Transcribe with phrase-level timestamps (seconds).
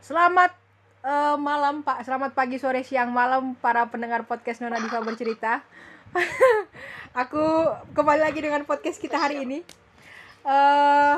[0.00, 0.52] Selamat
[1.04, 5.60] eh, malam Pak, selamat pagi, sore, siang, malam para pendengar podcast Nona Diva bercerita.
[7.22, 9.60] Aku kembali lagi dengan podcast kita hari ini.
[10.40, 11.16] eh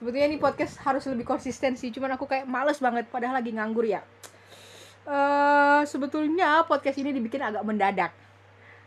[0.00, 3.84] sebetulnya ini podcast harus lebih konsisten sih, cuman aku kayak males banget padahal lagi nganggur
[3.84, 4.00] ya.
[5.04, 8.12] eh sebetulnya podcast ini dibikin agak mendadak.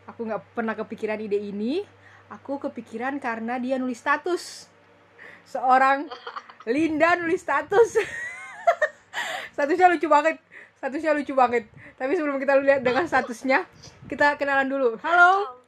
[0.10, 1.86] Aku nggak pernah kepikiran ide ini.
[2.34, 4.66] Aku kepikiran karena dia nulis status.
[5.46, 6.10] Seorang
[6.66, 8.02] Linda nulis status.
[9.56, 10.36] statusnya lucu banget.
[10.84, 11.64] Statusnya lucu banget.
[11.96, 13.64] Tapi sebelum kita lihat dengan statusnya,
[14.12, 15.00] kita kenalan dulu.
[15.00, 15.64] Halo.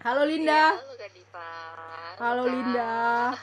[0.00, 0.78] Halo Linda.
[0.78, 2.46] Iya, halo.
[2.46, 3.34] Linda.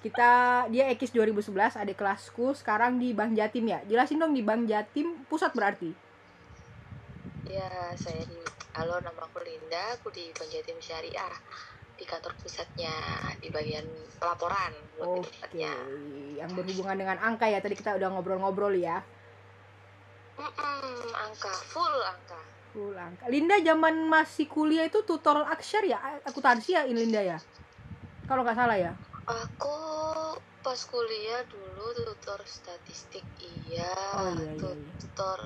[0.00, 3.84] Kita dia Ekis 2011, adik kelasku sekarang di Bank Jatim ya.
[3.84, 5.92] Jelasin dong di Bank Jatim pusat berarti.
[7.50, 8.40] Ya, saya di
[8.70, 9.98] Halo, nama aku Linda.
[9.98, 11.36] Aku di Banjatim Syariah
[12.00, 12.96] di kantor pusatnya
[13.44, 13.84] di bagian
[14.16, 14.72] pelaporan
[15.04, 15.68] Oke, tepatnya.
[16.40, 17.60] yang berhubungan dengan angka ya.
[17.60, 19.04] Tadi kita udah ngobrol-ngobrol ya.
[20.40, 22.40] Mm-mm, angka full angka.
[22.72, 23.28] Full angka.
[23.28, 27.38] Linda zaman masih kuliah itu tutor aksar ya, akuntansi ya ini Linda ya.
[28.24, 28.92] Kalau nggak salah ya.
[29.28, 29.76] Aku
[30.64, 34.96] pas kuliah dulu tutor statistik iya, Oh, iya, iya, iya.
[35.00, 35.38] tutor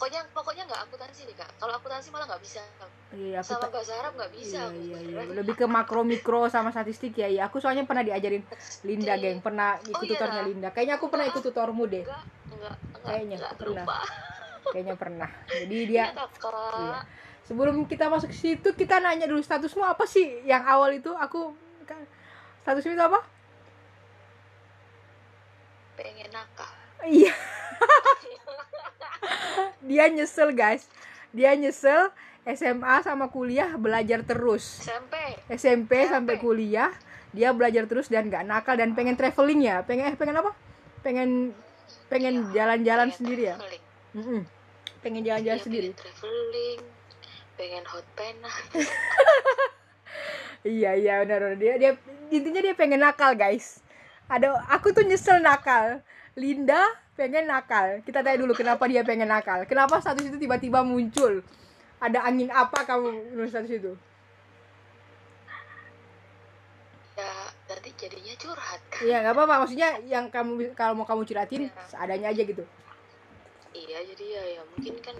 [0.00, 1.50] pokoknya pokoknya nggak akuntansi nih kak.
[1.60, 2.64] Kalau akuntansi malah nggak bisa.
[3.12, 4.56] Iya, aku Sama bahasa Arab nggak bisa.
[4.56, 5.20] iya, aku iya, iya.
[5.36, 7.28] Lebih ke makro mikro sama statistik ya.
[7.28, 8.40] Iya, aku soalnya pernah diajarin
[8.80, 9.20] Linda, Pasti.
[9.20, 9.38] geng.
[9.44, 10.10] Pernah ikut Oh, iya.
[10.16, 10.68] tutornya Linda.
[10.72, 12.00] Kayaknya aku pernah ikut tutormu deh.
[12.00, 13.84] Enggak, enggak, enggak, Kayaknya, enggak pernah.
[13.84, 13.98] lupa.
[14.72, 15.30] Kayaknya pernah.
[15.60, 16.04] Jadi Iya, dia.
[16.16, 16.98] Iya.
[17.44, 20.40] Sebelum kita masuk ke situ, kita nanya dulu statusmu apa sih?
[20.48, 21.52] Yang awal itu aku
[21.84, 22.08] kan-
[22.64, 23.20] statusmu itu apa?
[25.92, 26.72] pengen nakal.
[27.04, 27.28] Iya.
[29.88, 30.86] Dia nyesel, guys.
[31.30, 32.10] Dia nyesel
[32.42, 34.80] SMA sama kuliah belajar terus.
[34.80, 35.14] SMP.
[35.46, 36.10] SMP SMP.
[36.10, 36.90] sampai kuliah
[37.30, 39.86] dia belajar terus dan nggak nakal dan pengen traveling ya.
[39.86, 40.50] Pengen eh pengen apa?
[41.00, 41.54] Pengen
[42.10, 43.54] pengen Iya, jalan-jalan pengen sendiri ya.
[43.54, 43.84] traveling.
[44.18, 44.40] Mm-mm.
[45.00, 45.88] Pengen jalan-jalan Iya, sendiri.
[45.94, 46.80] pengen traveling,
[47.54, 48.50] pengen hot pena.
[50.60, 51.56] Iya iya benar benar.
[51.56, 51.90] dia dia
[52.28, 53.80] intinya dia pengen nakal guys.
[54.28, 56.04] Ada aku tuh nyesel nakal.
[56.36, 56.84] Linda
[57.20, 58.00] pengen nakal.
[58.00, 59.68] Kita tanya dulu kenapa dia pengen nakal.
[59.68, 61.44] Kenapa status itu tiba-tiba muncul?
[62.00, 63.92] Ada angin apa kamu nulis status itu?
[67.20, 67.28] ya,
[67.68, 69.04] nanti jadinya curhat kan.
[69.04, 69.54] Iya nggak apa-apa.
[69.68, 71.84] Maksudnya yang kamu kalau mau kamu curhatin Iya.
[71.84, 72.64] seadanya aja gitu.
[73.70, 75.14] Iya, jadi ya, ya mungkin kan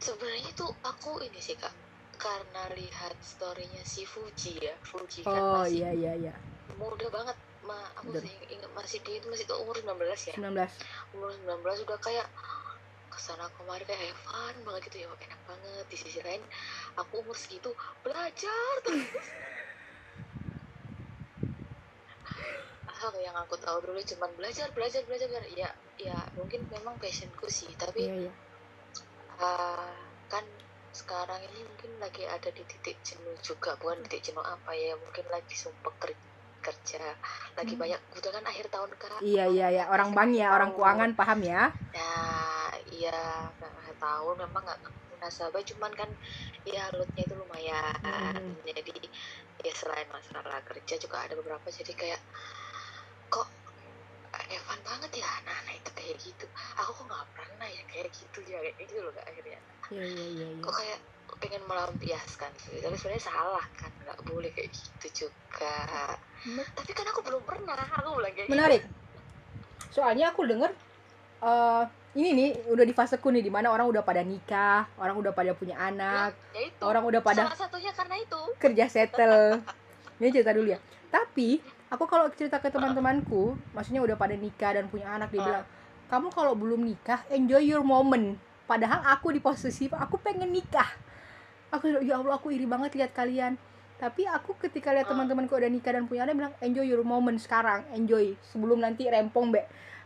[0.00, 1.70] sebenarnya tuh aku ini sih kak
[2.18, 6.34] karena lihat storynya si Fuji ya Fuji kan Oh masih iya iya iya.
[6.78, 10.66] muda banget ma aku sih ingat masih dia itu masih tuh umur 19 ya 19.
[11.14, 12.26] umur 19 udah kayak
[13.12, 16.42] ke sana kemari kayak have fun banget gitu ya enak banget di sisi lain
[16.98, 17.70] aku umur segitu
[18.02, 19.06] belajar terus
[23.02, 25.44] hal yang aku tahu dulu cuman belajar belajar belajar belajar.
[25.54, 28.32] ya ya mungkin memang passionku sih tapi Iya iya.
[29.38, 29.94] ah,
[30.26, 30.42] kan
[30.92, 35.24] sekarang ini mungkin lagi ada di titik jenuh juga bukan titik jenuh apa ya mungkin
[35.30, 36.31] lagi sumpah ker-
[36.62, 37.02] kerja
[37.58, 37.82] lagi Hmm.
[37.82, 39.84] banyak kan akhir tahun kak Iya iya ya.
[39.92, 41.62] Orang bank ya, orang keuangan paham ya.
[41.92, 43.12] Nah, iya,
[43.60, 44.80] nggak tahu memang nggak
[45.12, 46.10] munasabah, cuman kan
[46.64, 47.94] ya loadnya itu lumayan.
[48.00, 48.56] Hmm.
[48.64, 48.96] Jadi
[49.62, 52.20] ya selain masalah kerja juga ada beberapa jadi kayak
[53.28, 53.48] kok
[54.48, 56.46] Evan banget ya, nah itu kayak gitu.
[56.80, 59.60] Aku kok nggak pernah ya kayak gitu ya kayak gitu loh kak akhirnya.
[59.92, 60.46] Iya iya iya.
[60.56, 60.62] iya.
[60.64, 60.98] Kok kayak
[61.38, 65.76] pengen melampiaskan sih, tapi sebenarnya salah kan, nggak boleh kayak gitu juga.
[66.74, 68.52] Tapi kan aku belum pernah, aku bilang kayak gitu.
[68.52, 68.82] Menarik.
[69.88, 70.70] Soalnya aku denger
[71.42, 75.32] eh ini nih udah di faseku nih di mana orang udah pada nikah, orang udah
[75.32, 76.82] pada punya anak, Ya itu.
[76.84, 78.40] orang udah pada Salah satunya karena itu.
[78.60, 79.64] kerja settle.
[80.20, 80.78] Ini cerita dulu ya.
[81.08, 81.56] Tapi
[81.88, 85.46] aku kalau cerita ke teman-temanku, maksudnya udah pada nikah dan punya anak, dia Ah.
[85.48, 85.64] bilang,
[86.08, 88.36] kamu kalau belum nikah, enjoy your moment.
[88.68, 90.88] Padahal aku di posisi aku pengen nikah.
[91.72, 93.56] Aku bilang, ya Allah aku iri banget lihat kalian.
[93.96, 95.14] Tapi aku ketika lihat Ah.
[95.14, 99.54] teman-temanku udah nikah dan punya anak bilang enjoy your moment sekarang, enjoy sebelum nanti rempong
[99.54, 99.62] be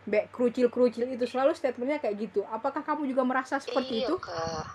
[0.06, 2.47] be kerucil-kerucil itu selalu statementnya kayak gitu.
[2.47, 4.15] Apakah kamu juga merasa seperti iya, itu?
[4.21, 4.66] Kak.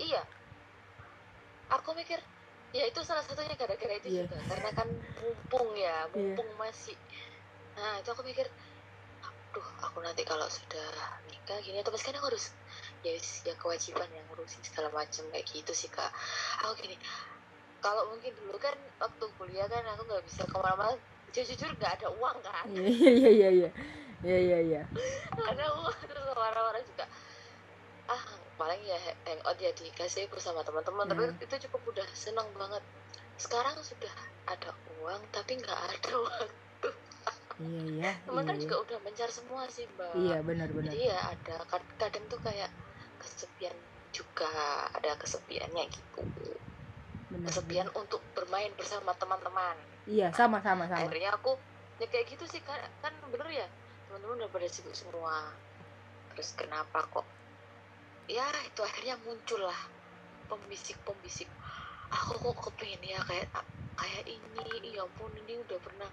[0.00, 0.22] Iya.
[1.76, 2.16] Aku mikir
[2.72, 4.24] ya itu salah satunya gara-gara itu Iya.
[4.24, 4.88] juga karena kan
[5.20, 6.96] mumpung ya, mumpung masih.
[7.76, 8.48] Nah, itu aku mikir
[9.20, 10.88] aduh, aku nanti kalau sudah
[11.28, 12.56] nikah gini atau kan aku harus
[13.02, 13.12] ya,
[13.48, 16.10] ya kewajiban yang ngurusin segala macam kayak gitu sih kak.
[16.64, 16.96] Aku gini
[17.82, 20.94] kalau mungkin dulu kan waktu kuliah kan aku nggak bisa ke mana-mana
[21.34, 22.64] jujur nggak ada uang kan.
[22.70, 23.70] Iya iya iya iya.
[24.22, 24.38] Iya.
[24.38, 24.82] Iya iya.
[25.50, 27.06] ada uang terus orang-orang juga
[28.10, 28.22] ah
[28.60, 31.06] paling ya hangout ya dikasih bersama teman-teman.
[31.10, 31.42] Tapi Hmm.
[31.42, 32.82] itu cukup udah senang banget.
[33.38, 34.14] Sekarang sudah
[34.46, 34.70] ada
[35.02, 36.88] uang tapi nggak ada waktu.
[37.62, 40.14] Iya iya teman kan iya, juga udah mencar semua sih mbak.
[40.18, 42.70] Iya benar-benar jadi ya ada kad- kadang tuh kayak
[43.22, 43.74] kesepian
[44.12, 44.50] juga
[44.92, 46.20] ada kesepiannya gitu.
[47.32, 49.76] Benar kesepian untuk bermain bersama teman-teman.
[50.04, 51.08] Iya sama sama sama.
[51.08, 51.56] Akhirnya aku
[52.02, 53.66] ya kayak gitu sih kan kan bener ya
[54.10, 55.54] teman-teman udah pada sibuk semua.
[56.36, 57.24] Terus kenapa kok?
[58.28, 59.80] Ya itu akhirnya muncul lah
[60.52, 61.48] pembisik pembisik
[62.12, 63.48] aku kok kepengen ya kayak
[63.96, 66.10] kayak ini ya ampun ini udah pernah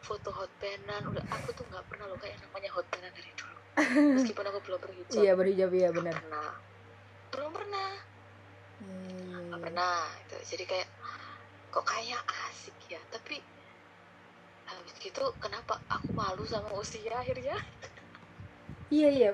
[0.00, 3.58] foto hot penan udah aku tuh nggak pernah loh kayak namanya hot penan dari dulu.
[4.16, 5.20] Meskipun aku belum berhijab.
[5.20, 6.14] Iya berhijab iya benar.
[6.16, 6.50] Pernah.
[7.32, 7.90] Belum pernah.
[8.82, 9.64] Iya, iya, nggak iya.
[9.68, 10.36] pernah gitu.
[10.56, 10.88] jadi kayak
[11.72, 13.00] kok kayak asik ya?
[13.12, 13.36] Tapi
[14.68, 17.56] habis gitu kenapa aku malu sama usia akhirnya?
[18.92, 19.30] Iya iya.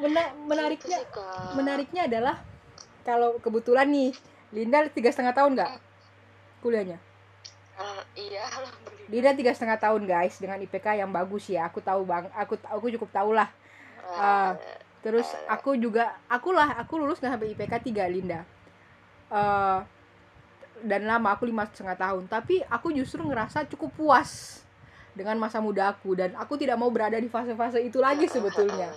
[0.00, 1.52] Mena- Gitu menariknya sih, Kak.
[1.58, 2.36] menariknya adalah
[3.04, 4.10] kalau kebetulan nih
[4.50, 5.72] Linda tiga setengah tahun nggak?
[6.60, 6.98] Kuliahnya?
[7.80, 8.44] Al- iya
[9.06, 11.70] Linda tiga setengah tahun guys dengan IPK yang bagus ya.
[11.70, 13.48] Aku tahu bang aku aku cukup tahu lah.
[14.10, 14.58] Ah,
[15.06, 18.42] terus aku juga akulah aku lulus nggak sampai IPK 3 Linda.
[19.30, 19.78] Eh,
[20.82, 22.26] dan lama aku lima setengah tahun.
[22.26, 24.62] Tapi aku justru ngerasa cukup puas
[25.14, 26.18] dengan masa muda aku.
[26.18, 28.90] Dan aku tidak mau berada di fase-fase itu lagi sebetulnya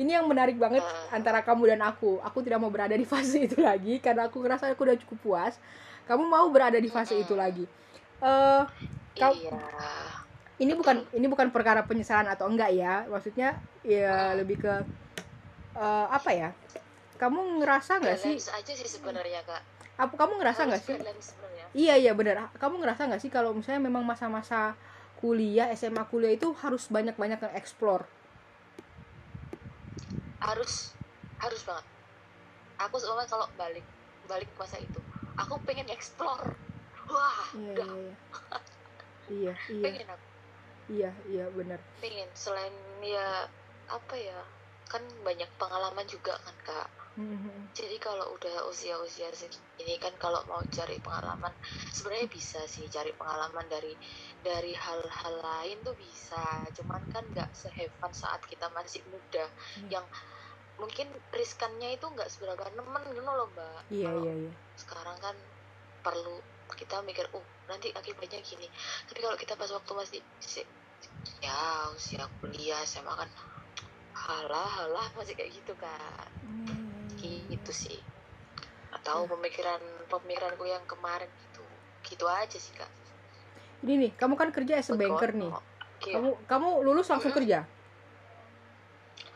[0.00, 0.80] ini yang menarik banget
[1.12, 2.20] antara kamu dan aku.
[2.24, 5.54] Aku tidak mau berada di fase itu lagi karena aku ngerasa aku udah cukup puas.
[6.08, 7.64] Kamu mau berada di fase itu lagi.
[8.22, 8.62] Eh
[9.16, 9.60] kau- iya.
[10.62, 13.04] Ini bukan ini bukan perkara penyesalan atau enggak ya.
[13.10, 14.72] Maksudnya ya lebih ke
[15.76, 16.50] eh, apa ya?
[17.20, 18.34] Kamu ngerasa nggak sih?
[18.38, 19.62] Aja sih sebenarnya kak.
[20.00, 20.96] Apa kamu ngerasa nggak sih?
[21.72, 24.76] iya iya benar kamu ngerasa nggak sih kalau misalnya memang masa-masa
[25.24, 28.04] kuliah SMA kuliah itu harus banyak-banyak nge-explore
[30.42, 30.94] harus
[31.38, 31.86] harus banget.
[32.82, 33.86] Aku soalnya kalau balik
[34.26, 35.00] balik ke masa itu
[35.38, 36.54] aku pengen explore.
[37.10, 38.14] Wah iya udah iya
[39.30, 39.54] iya.
[39.72, 40.26] Iya pengen aku.
[40.90, 41.78] Iya iya benar.
[42.02, 43.46] Pengen selain ya
[43.90, 44.40] apa ya
[44.90, 46.88] kan banyak pengalaman juga kan kak.
[47.12, 47.76] Mhm.
[47.76, 51.52] jadi kalau udah usia-usia segini kan kalau mau cari pengalaman
[51.92, 53.92] sebenarnya bisa sih cari pengalaman dari
[54.40, 56.64] dari hal-hal lain tuh bisa.
[56.72, 59.44] Cuman kan nggak sehevan saat kita masih muda
[59.76, 59.92] Hmm.
[59.92, 60.06] yang
[60.82, 63.80] mungkin riskannya itu nggak seberapa nemen gitu loh mbak.
[63.88, 64.52] Iya Kalau iya iya.
[64.74, 65.36] sekarang kan
[66.02, 66.42] perlu
[66.74, 68.66] kita mikir oh nanti akibatnya gini.
[69.06, 70.66] Tapi kalau kita pas waktu masih si-
[71.38, 73.30] ya usia kuliah SMA kan
[74.12, 77.06] halah halah masih kayak gitu kan Hmm.
[77.22, 78.02] gitu sih.
[78.90, 79.78] Atau pemikiran
[80.10, 81.62] pemikiranku yang kemarin gitu.
[82.02, 82.90] Gitu aja sih kak.
[83.86, 85.52] Ini nih kamu kan kerja as a banker nih.
[86.02, 86.10] Oke.
[86.10, 87.62] kamu kamu lulus langsung kerja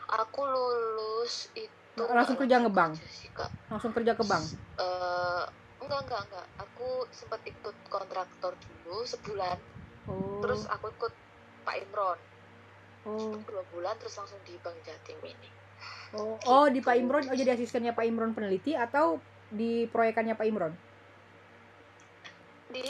[0.07, 2.93] aku lulus itu Langsung kerja ngebang?
[3.09, 3.49] sih kak.
[3.73, 4.45] Langsung kerja ke bank?
[4.77, 5.43] Eh,
[5.81, 6.45] enggak enggak enggak.
[6.61, 9.57] Aku sempat ikut kontraktor dulu sebulan.
[10.05, 10.37] Oh.
[10.45, 11.13] Terus aku ikut
[11.65, 12.19] Pak Imron.
[13.09, 13.33] Oh.
[13.49, 15.49] Dua bulan terus langsung di Bank Jatim ini
[16.15, 19.19] Oh, oh di Pak Imron, oh jadi asistennya Pak Imron peneliti atau
[19.51, 20.73] di proyekannya Pak Imron?
[22.67, 22.83] di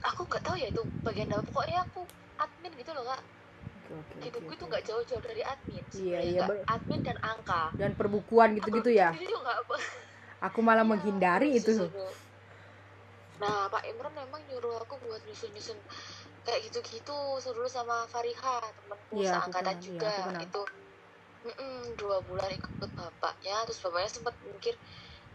[0.00, 2.00] aku nggak tahu ya itu bagian apa pokoknya aku
[2.40, 3.20] admin gitu loh kak
[3.90, 4.70] Oke, oke, hidupku itu oke.
[4.70, 9.10] nggak jauh-jauh dari admin Iya, iya, admin dan angka Dan perbukuan gitu-gitu ya.
[10.46, 11.74] Aku malah Iya, menghindari itu.
[13.40, 15.80] Nah, Pak Imron memang nyuruh aku buat nyusun-nyusun
[16.44, 20.12] kayak gitu-gitu dulu sama Fariha, temanku aku seangkatan kenal, iya, juga.
[20.28, 20.42] kenal.
[20.44, 20.62] itu
[21.96, 24.76] dua bulan ikut bapaknya, terus bapaknya sempat mikir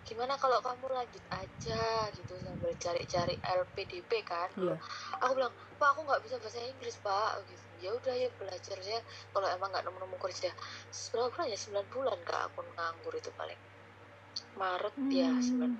[0.05, 4.49] gimana kalau kamu lanjut aja gitu sambil cari-cari LPDP kan.
[4.53, 4.77] Iya.
[5.25, 7.41] Aku bilang, Pak aku nggak bisa bahasa Inggris Pak.
[7.49, 7.64] Gitu.
[7.85, 8.99] Ya udah ya belajar ya.
[9.29, 10.49] Kalau emang nggak nemu-nemu kerja,
[11.13, 11.57] berapa bulan ya?
[11.61, 13.61] 9 bulan kak aku nganggur itu paling.
[14.55, 15.43] Maret ya Hmm.
[15.43, 15.71] sembilan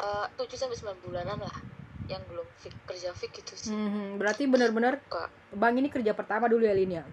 [0.00, 1.56] eh, tujuh sampai sembilan bulanan lah
[2.08, 5.56] yang belum fix, kerja fix gitu sih Mhm, berarti benar-benar Kak.
[5.56, 7.04] Bang ini kerja pertama dulu ya Lin ya?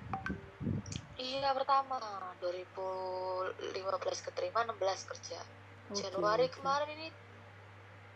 [1.15, 1.99] iya pertama
[2.41, 5.39] 2015 keterima 16 kerja
[5.91, 6.55] Oke, Januari oke.
[6.59, 7.07] kemarin ini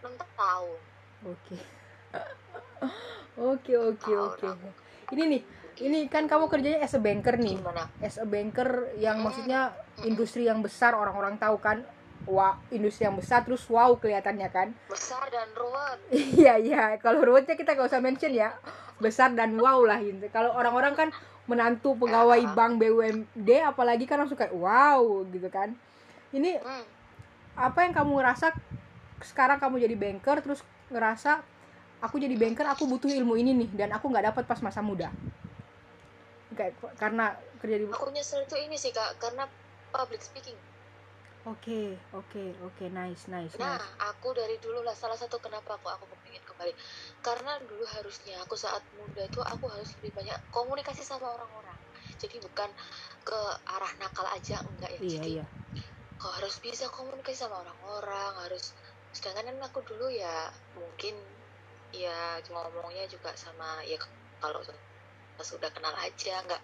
[0.03, 0.79] 6 tahun
[1.25, 1.55] Oke.
[3.36, 4.48] Oke, oke, oke.
[4.48, 4.70] aku.
[5.12, 5.41] Ini nih,
[5.77, 7.60] ini kan kamu kerjanya as a banker nih.
[7.60, 9.27] gimana As a banker yang Hmm.
[9.27, 10.08] maksudnya Mm-mm.
[10.08, 11.84] industri yang besar orang-orang tahu kan.
[12.25, 14.72] Wah, industri yang besar terus wow kelihatannya kan.
[14.94, 18.55] besar dan ruwet Iya iya, kalau ruwetnya kita gak usah mention ya.
[18.98, 20.24] Besar dan wow lah gitu.
[20.32, 21.10] Kalau orang-orang kan
[21.46, 22.53] menantu pegawai Ah.
[22.55, 25.75] bank BUMD apalagi kan langsung kayak wow gitu kan.
[26.32, 26.86] Ini hmm.
[27.55, 28.55] apa yang kamu ngerasa
[29.22, 31.39] sekarang kamu jadi banker terus ngerasa
[32.00, 35.12] aku jadi banker aku butuh ilmu ini nih dan aku nggak dapat pas masa muda.
[36.55, 39.43] Kayak karena kerja di aku nyesel itu ini sih kak karena
[39.91, 40.55] public speaking
[41.45, 43.85] Oke, oke, oke, nice, nice, Nah, nice.
[44.01, 46.74] aku dari dulu lah salah satu kenapa aku aku kepingin kembali.
[47.21, 51.77] Karena dulu harusnya aku saat muda itu aku harus lebih banyak komunikasi sama orang-orang.
[52.15, 52.69] jadi bukan
[53.27, 55.45] ke arah nakal aja enggak ya iya jadi iya
[56.15, 58.71] kau harus bisa komunikasi sama orang-orang harus
[59.12, 61.15] sedangkan kan aku dulu ya mungkin
[61.91, 64.00] ya ngomongnya juga sama ya
[64.39, 64.59] kalau
[65.36, 66.63] pas udah kenal aja nggak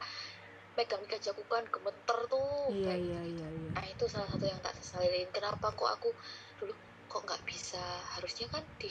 [0.80, 3.70] megang megang jago kan gemeter tuh iya iya iya iya.
[3.76, 6.10] Nah itu salah satu yang tak sesalin kenapa kok aku
[6.64, 6.74] dulu
[7.12, 7.84] kok nggak bisa?
[8.16, 8.88] Harusnya kan di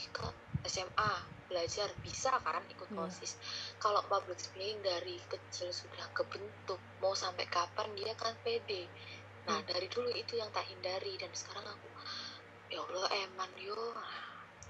[0.68, 1.12] SMA
[1.48, 2.96] belajar bisa kan ikut Iya.
[3.00, 3.32] konsis
[3.80, 8.86] kalau public speaking dari kecil sudah kebentuk mau sampai kapan dia kan pede.
[9.48, 9.66] Nah Hmm.
[9.66, 11.88] dari dulu itu yang tak hindari dan sekarang aku
[12.70, 13.74] ya Allah eman yo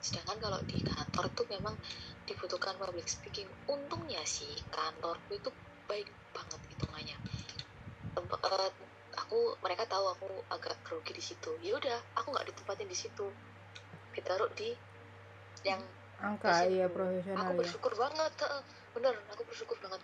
[0.01, 1.77] sedangkan kalau di kantor tuh memang
[2.25, 3.49] dibutuhkan public speaking.
[3.69, 5.53] Untungnya sih kantorku itu
[5.85, 7.19] baik banget hitungannya.
[8.17, 8.71] Temp- eh,
[9.21, 11.53] aku mereka tahu aku agak grogi di situ.
[11.61, 13.27] Ya udah aku nggak ditempatin di situ.
[14.17, 14.73] Ditaruh di
[15.67, 15.81] yang
[16.21, 18.63] angka iya profesional aku ya bersyukur banget eh,
[18.97, 20.01] bener aku bersyukur banget.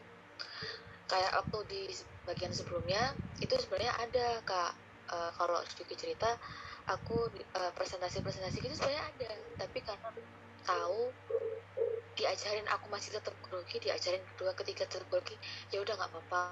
[1.06, 1.80] Kayak waktu di
[2.26, 4.72] bagian sebelumnya itu sebenarnya ada kak.
[5.06, 6.30] Eh, kalau sedikit cerita
[6.86, 9.30] aku eh, presentasi-presentasi gitu sebenarnya ada.
[9.66, 10.10] Tapi karena
[10.66, 11.14] tahu
[12.16, 15.36] diajarin aku masih tetap grogi diajarin kedua ketiga tetap grogi
[15.72, 16.42] ya udah nggak apa-apa.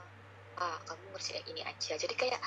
[0.54, 1.98] Ah, kamu ngerjain ini aja.
[1.98, 2.38] Jadi kayak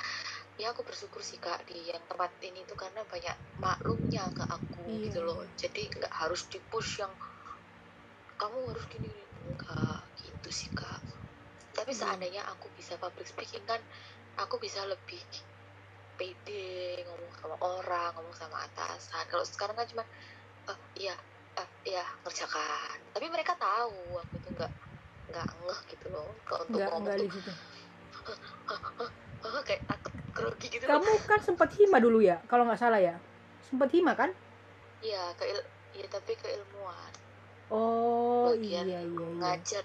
[0.56, 4.88] ya aku bersyukur sih kak di yang tempat ini tuh karena banyak maklumnya ke aku
[4.88, 5.12] Iya.
[5.12, 5.44] gitu loh.
[5.60, 7.12] Jadi nggak harus di push yang
[8.38, 9.12] kamu harus gini
[9.44, 11.02] enggak gitu sih kak.
[11.76, 12.00] Tapi Iya.
[12.00, 13.82] seandainya aku bisa public speaking kan
[14.40, 15.20] aku bisa lebih
[16.20, 19.24] pede ngomong sama orang ngomong sama atasan.
[19.32, 20.04] Kalau sekarang kan cuma
[20.68, 21.16] "Eh, iya
[21.58, 24.72] eh, iya ngerjakan tapi mereka tahu aku tuh nggak
[25.32, 26.36] nggak ngeh gitu loh.
[26.44, 27.56] Kalau untuk nggak ngomong di tuh
[29.48, 31.00] "Hah, kayak takut grogi gitu loh.
[31.00, 33.16] kamu kan sempat hima dulu ya kalau nggak salah ya?
[33.70, 34.30] Sempat hima kan?
[35.02, 35.60] Iya ke il
[35.98, 37.14] iya tapi keilmuan
[37.70, 39.28] oh iya Bagian iya iya.
[39.42, 39.84] ngajar.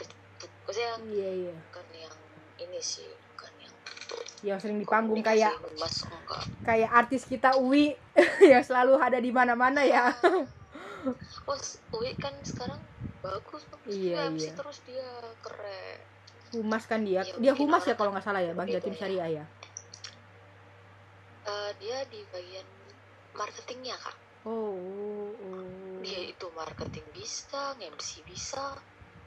[0.66, 1.54] Maksudnya iya iya.
[1.68, 2.16] bukan yang
[2.58, 3.08] ini sih
[4.42, 5.54] yang sering di panggung kayak
[6.66, 7.94] kayak artis kita Uwi
[8.52, 10.10] yang selalu ada di mana-mana ya.
[11.50, 11.58] Oh
[11.98, 12.78] Uwi kan sekarang
[13.26, 14.52] bagus Iya, MC iya.
[14.54, 15.10] terus dia
[15.42, 15.98] keren.
[16.54, 17.26] Humas kan dia.
[17.26, 18.98] Ya, dia humas ya kalau nggak salah ya bang Jatim ya.
[19.02, 19.44] Syariah ya?
[21.42, 22.66] Eh, dia di bagian
[23.34, 24.14] marketingnya kak.
[24.46, 24.78] Oh
[25.34, 25.66] oh
[26.06, 28.78] dia itu marketing bisa MC bisa.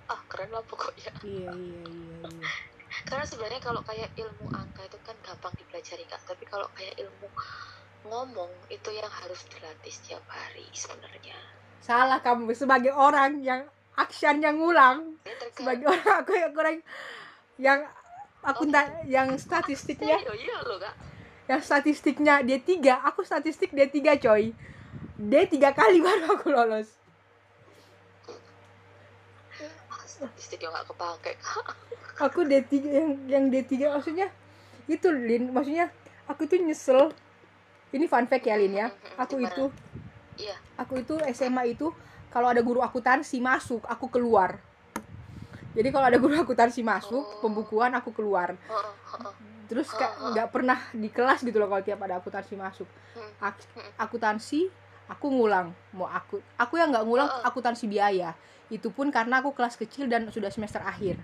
[0.07, 1.11] Ah keren lah pokoknya.
[1.23, 2.49] Iya iya iya iya
[3.03, 6.21] karena sebenarnya kalau kayak ilmu angka itu kan gampang dipelajari kak.
[6.23, 7.27] Tapi kalau kayak ilmu
[8.05, 11.35] ngomong itu yang harus dilatih setiap hari sebenarnya.
[11.83, 16.77] Salah kamu sebagai orang yang action yang ngulang terkadang- sebagai orang aku yang orang
[17.55, 17.79] yang
[18.41, 20.95] aku nta- yang statistiknya oh iya loh kak.
[21.47, 24.53] yang statistiknya dia tiga aku statistik dia tiga coy.
[25.15, 26.89] Dia tiga kali baru aku lolos
[29.89, 31.33] ah, statistik yang gak kepake.
[32.25, 34.27] Aku D3 yang yang D3 maksudnya
[34.87, 35.51] itu Lin.
[35.51, 35.91] Maksudnya
[36.25, 37.11] aku tuh nyesel.
[37.91, 38.87] Ini fun fact ya Lin ya.
[39.15, 39.51] Aku Gimana?
[39.51, 39.63] itu
[40.37, 40.55] iya.
[40.75, 41.91] aku itu SMA itu
[42.27, 44.55] kalau ada guru akuntansi masuk aku keluar.
[45.71, 47.39] Jadi kalau ada guru akuntansi masuk Oh.
[47.41, 48.55] pembukuan aku keluar.
[48.65, 48.79] Oh,
[49.19, 52.87] oh, terus kayak nggak pernah di kelas gitu loh kalau tiap ada akuntansi masuk.
[53.11, 53.31] Hmm.
[53.43, 53.91] Ak- Hmm.
[53.97, 54.71] akuntansi
[55.05, 57.47] aku ngulang mau aku aku yang nggak ngulang oh.
[57.47, 58.33] akuntansi biaya.
[58.69, 61.21] Itu pun karena aku kelas kecil dan sudah semester akhir.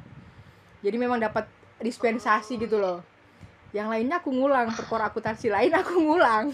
[0.81, 1.50] Jadi memang dapat
[1.81, 3.01] dispensasi gitu loh.
[3.73, 6.53] Yang lainnya aku ngulang perkara akuntansi lain aku ngulang.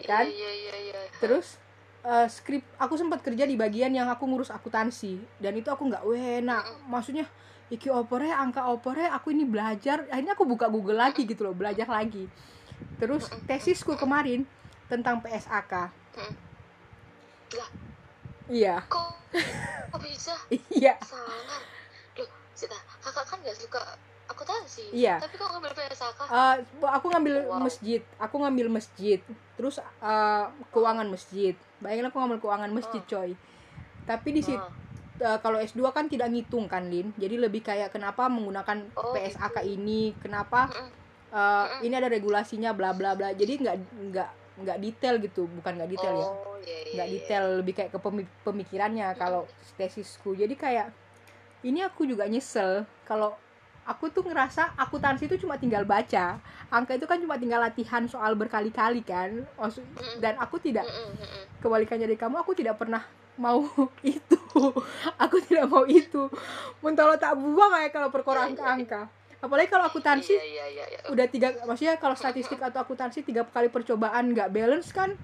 [0.00, 0.24] Kan?
[0.24, 1.00] iya iya iya.
[1.20, 1.60] Terus
[2.08, 6.04] eh, skrip aku sempat kerja di bagian yang aku ngurus akuntansi dan itu aku nggak
[6.08, 7.28] wena maksudnya
[7.68, 10.08] iki opore angka opore aku ini belajar.
[10.08, 12.24] Akhirnya aku buka Google lagi gitu loh belajar lagi.
[12.96, 14.48] Terus tesisku kemarin
[14.90, 15.72] tentang PSAK
[16.10, 16.34] Hmm.
[17.52, 17.70] Lah.
[18.46, 18.82] iya.
[18.84, 19.08] Kok
[19.90, 20.34] kok bisa?
[20.68, 20.98] Iya.
[21.00, 21.62] Sangat
[22.16, 23.78] loh Sita kakak kan gak suka
[24.26, 25.18] akuntansi Iya.
[25.18, 27.58] tapi kok ngambil PSAK Eh, aku ngambil Wow.
[27.60, 28.02] masjid.
[28.16, 29.18] Aku ngambil masjid.
[29.54, 31.54] Terus eh, keuangan masjid.
[31.78, 33.30] Bayangin aku ngambil keuangan masjid coy.
[34.02, 34.70] Tapi di situ Ah.
[35.26, 37.14] eh, kalau S2 kan tidak ngitung kan Lin?
[37.14, 39.74] Jadi lebih kayak kenapa menggunakan Oh, PSAK gitu.
[39.76, 40.10] ini?
[40.16, 41.78] Kenapa Mm-mm.
[41.80, 43.30] ini ada regulasinya bla bla bla.
[43.30, 43.76] Jadi nggak
[44.08, 46.26] nggak nggak detail gitu bukan nggak detail ya.
[46.28, 47.14] Oh, iya, nggak iya.
[47.18, 50.36] detail lebih kayak ke pemi- pemikirannya kalau tesisku.
[50.36, 50.92] Jadi kayak
[51.64, 53.36] ini aku juga nyesel kalau
[53.84, 56.38] aku tuh ngerasa akuntansi itu cuma tinggal baca.
[56.70, 59.44] Angka itu kan cuma tinggal latihan soal berkali-kali kan.
[59.58, 60.16] Mm-mm.
[60.22, 61.44] dan aku tidak Mm-mm, mm-mm.
[61.64, 63.02] kebalikannya dari kamu aku tidak pernah
[63.40, 63.64] mau
[64.04, 64.38] itu.
[65.16, 66.28] Aku tidak mau itu.
[66.84, 70.84] Mentolo tak buang kayak kalau perkara Iya, iya, angka-angka apalagi kalau akuntansi iya iya iya.
[70.92, 75.16] iya udah tiga maksudnya kalau statistik atau akuntansi tiga kali percobaan nggak balance kan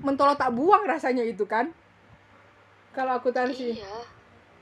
[0.00, 1.72] mentolo tak buang rasanya itu kan.
[2.96, 3.78] Kalau akuntansi.
[3.78, 3.96] Iya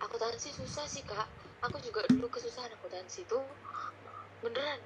[0.03, 1.27] akuntansi susah sih kak.
[1.65, 3.39] Aku juga dulu kesusahan akuntansi itu
[4.43, 4.79] beneran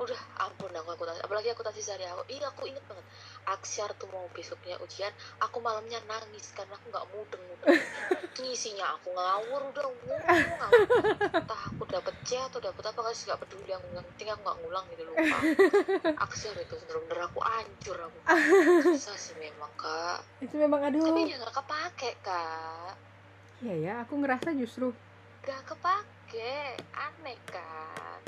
[0.00, 2.26] udah ampun aku akuntansi apalagi akuntansi sehari aku.
[2.26, 3.06] Iya aku inget banget.
[3.44, 7.42] Aksiar tuh mau besoknya ujian aku malamnya nangis karena aku nggak mudeng.
[7.44, 7.78] Mudeng
[8.40, 10.20] ngisinya aku ngawur udah ngawur
[10.58, 10.86] ngawur.
[11.30, 14.58] Entah aku dapet C atau dapet apa guys nggak peduli aku yang penting aku nggak
[14.64, 15.38] ngulang gitu lupa.
[16.24, 18.18] Aksiar itu bener-bener aku hancur aku.
[18.96, 20.24] Susah sih memang kak.
[20.42, 21.04] Itu memang aduh.
[21.04, 22.94] Tapi ya nggak kepake kak.
[23.62, 24.90] Iya ya aku ngerasa justru
[25.44, 26.74] nggak kepake.
[26.96, 28.20] Aneh kan?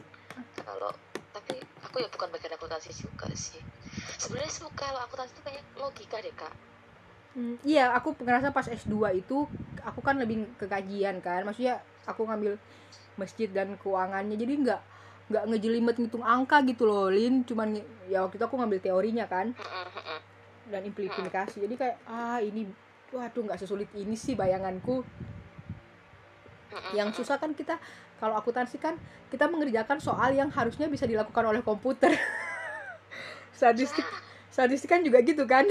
[0.61, 0.93] Kalau
[1.37, 3.61] tapi aku ya bukan bagian akuntansi juga sih
[4.17, 6.55] sebenarnya suka kalau akuntansi itu kayak logika deh kak
[7.37, 9.45] Hmm, iya, aku ngerasa pas S2 itu
[9.85, 11.45] aku kan lebih ke kajian kan.
[11.45, 12.57] Maksudnya aku ngambil
[13.21, 14.41] masjid dan keuangannya.
[14.41, 14.81] Jadi nggak
[15.29, 17.45] nggak ngejelimet ngitung angka gitu loh, Lin.
[17.45, 17.77] Cuman
[18.09, 19.53] ya waktu itu aku ngambil teorinya kan
[20.73, 21.61] dan implikasi.
[21.61, 22.73] Jadi kayak ah ini
[23.13, 25.05] waduh nggak sesulit ini sih bayanganku.
[26.97, 27.77] Yang susah kan kita
[28.19, 28.97] kalau akuntansi kan
[29.29, 32.15] kita mengerjakan soal yang harusnya bisa dilakukan oleh komputer.
[33.57, 34.05] statistik
[34.53, 35.65] statistik kan juga gitu kan.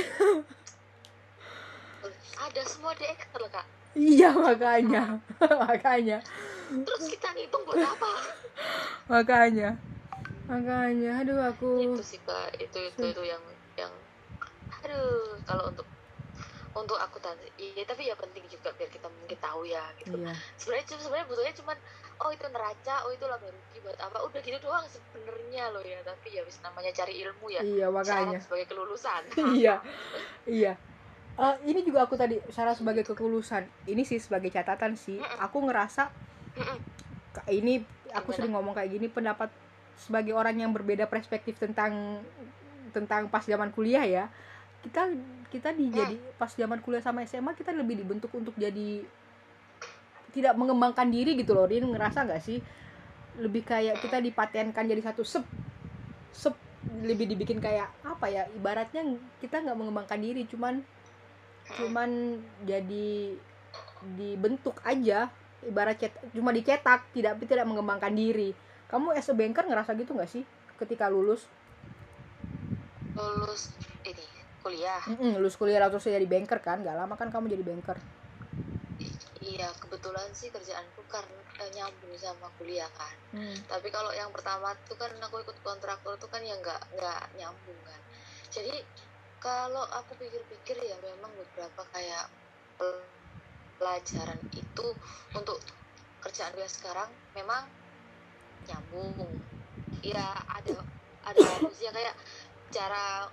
[2.35, 5.23] ada semua di Excel kak Iya makanya,
[5.65, 6.19] makanya,
[6.83, 8.11] terus kita ngitung buat apa
[9.07, 9.79] makanya,
[10.51, 11.11] makanya.
[11.23, 11.71] Aduh aku.
[11.79, 13.39] itu sih kak itu itu itu yang
[13.79, 13.93] yang
[14.83, 15.87] aduh kalau untuk
[16.75, 20.85] untuk akuntansi iya tapi ya penting juga biar kita mungkin tahu ya gitu Iya, sebenarnya
[20.99, 21.77] sebenarnya butuhnya cuman
[22.22, 26.00] oh itu neraca oh itu laba rugi buat apa udah gitu doang sebenarnya loh ya
[26.07, 28.39] tapi ya wis namanya cari ilmu ya iya makanya.
[28.39, 29.22] syarat sebagai kelulusan
[29.60, 29.75] iya,
[30.48, 30.74] iya.
[31.36, 33.67] Eh, ini juga aku tadi syarat sebagai kekulusan.
[33.91, 35.19] Ini sih sebagai catatan sih.
[35.43, 36.07] Aku ngerasa
[36.55, 36.79] Mm-mm.
[37.51, 37.84] ini
[38.15, 38.36] aku Gimana?
[38.39, 39.51] sering ngomong kayak gini pendapat
[40.00, 42.24] sebagai orang yang berbeda perspektif tentang
[42.95, 44.31] tentang pas zaman kuliah ya.
[44.79, 45.12] Kita
[45.51, 49.03] kita dijadi pas zaman kuliah sama SMA kita lebih dibentuk untuk jadi
[50.35, 51.63] tidak mengembangkan diri gitu loh.
[51.63, 52.59] Rin ngerasa nggak sih?
[53.39, 55.47] Lebih kayak kita dipatenkan jadi satu sep
[56.35, 56.55] sep
[57.07, 58.43] lebih dibikin kayak apa ya?
[58.51, 60.83] Ibaratnya kita nggak mengembangkan diri cuman
[61.79, 63.39] cuman jadi
[64.19, 65.31] dibentuk aja.
[65.65, 68.51] Ibarat cet cuma dicetak tidak tidak mengembangkan diri.
[68.91, 70.43] Kamu as a banker ngerasa gitu nggak sih?
[70.75, 71.48] Ketika lulus?
[73.15, 73.71] Lulus
[74.03, 74.21] ini
[74.61, 75.01] kuliah.
[75.09, 76.83] Mm-mm, lulus kuliah lalu terus jadi banker kan?
[76.83, 77.98] Nggak lama kan kamu jadi banker
[79.46, 83.16] iya kebetulan sih kerjaanku karena eh, nyambung sama kuliah kan.
[83.36, 83.58] Hmm.
[83.70, 87.79] tapi kalau yang pertama tuh kan aku ikut kontraktor tuh kan ya nggak nggak nyambung
[87.86, 88.01] kan.
[88.50, 88.74] Jadi
[89.38, 92.25] kalau aku pikir-pikir ya memang beberapa kayak
[92.79, 93.14] pel-
[93.77, 94.88] pelajaran itu
[95.38, 95.60] untuk
[96.24, 97.70] kerjaan gue sekarang memang
[98.66, 99.29] nyambung.
[100.01, 100.81] Ya ada
[101.25, 102.16] ada harusnya kayak
[102.74, 103.29] cara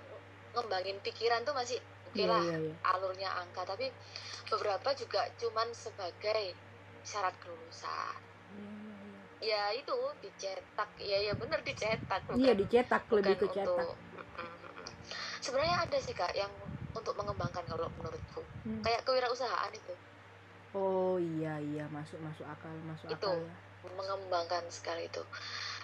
[0.53, 1.81] ngembangin pikiran tuh masih
[2.13, 2.75] oke Iya, lah iya, iya.
[2.93, 3.89] alurnya angka tapi
[4.53, 6.53] beberapa juga cuman sebagai
[7.01, 8.21] syarat kelulusan
[9.41, 14.21] ya itu dicetak ya ya bener dicetak iya dicetak lebih ke bukan cetak untuk Mm,
[14.39, 14.91] mm, mm.
[15.41, 16.53] sebenarnya ada sih kak yang
[16.93, 18.79] untuk mengembangkan kalau menurutku Hmm.
[18.79, 19.93] kayak kewirausahaan itu
[20.77, 23.27] oh iya iya masuk masuk akal masuk Itu.
[23.27, 23.55] akal ya.
[23.83, 25.19] mengembangkan sekali itu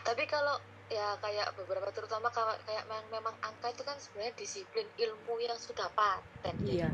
[0.07, 0.55] tapi kalau
[0.89, 5.85] ya kayak beberapa terutama kayak memang, memang angka itu kan sebenarnya disiplin ilmu yang sudah
[5.93, 6.89] paten iya.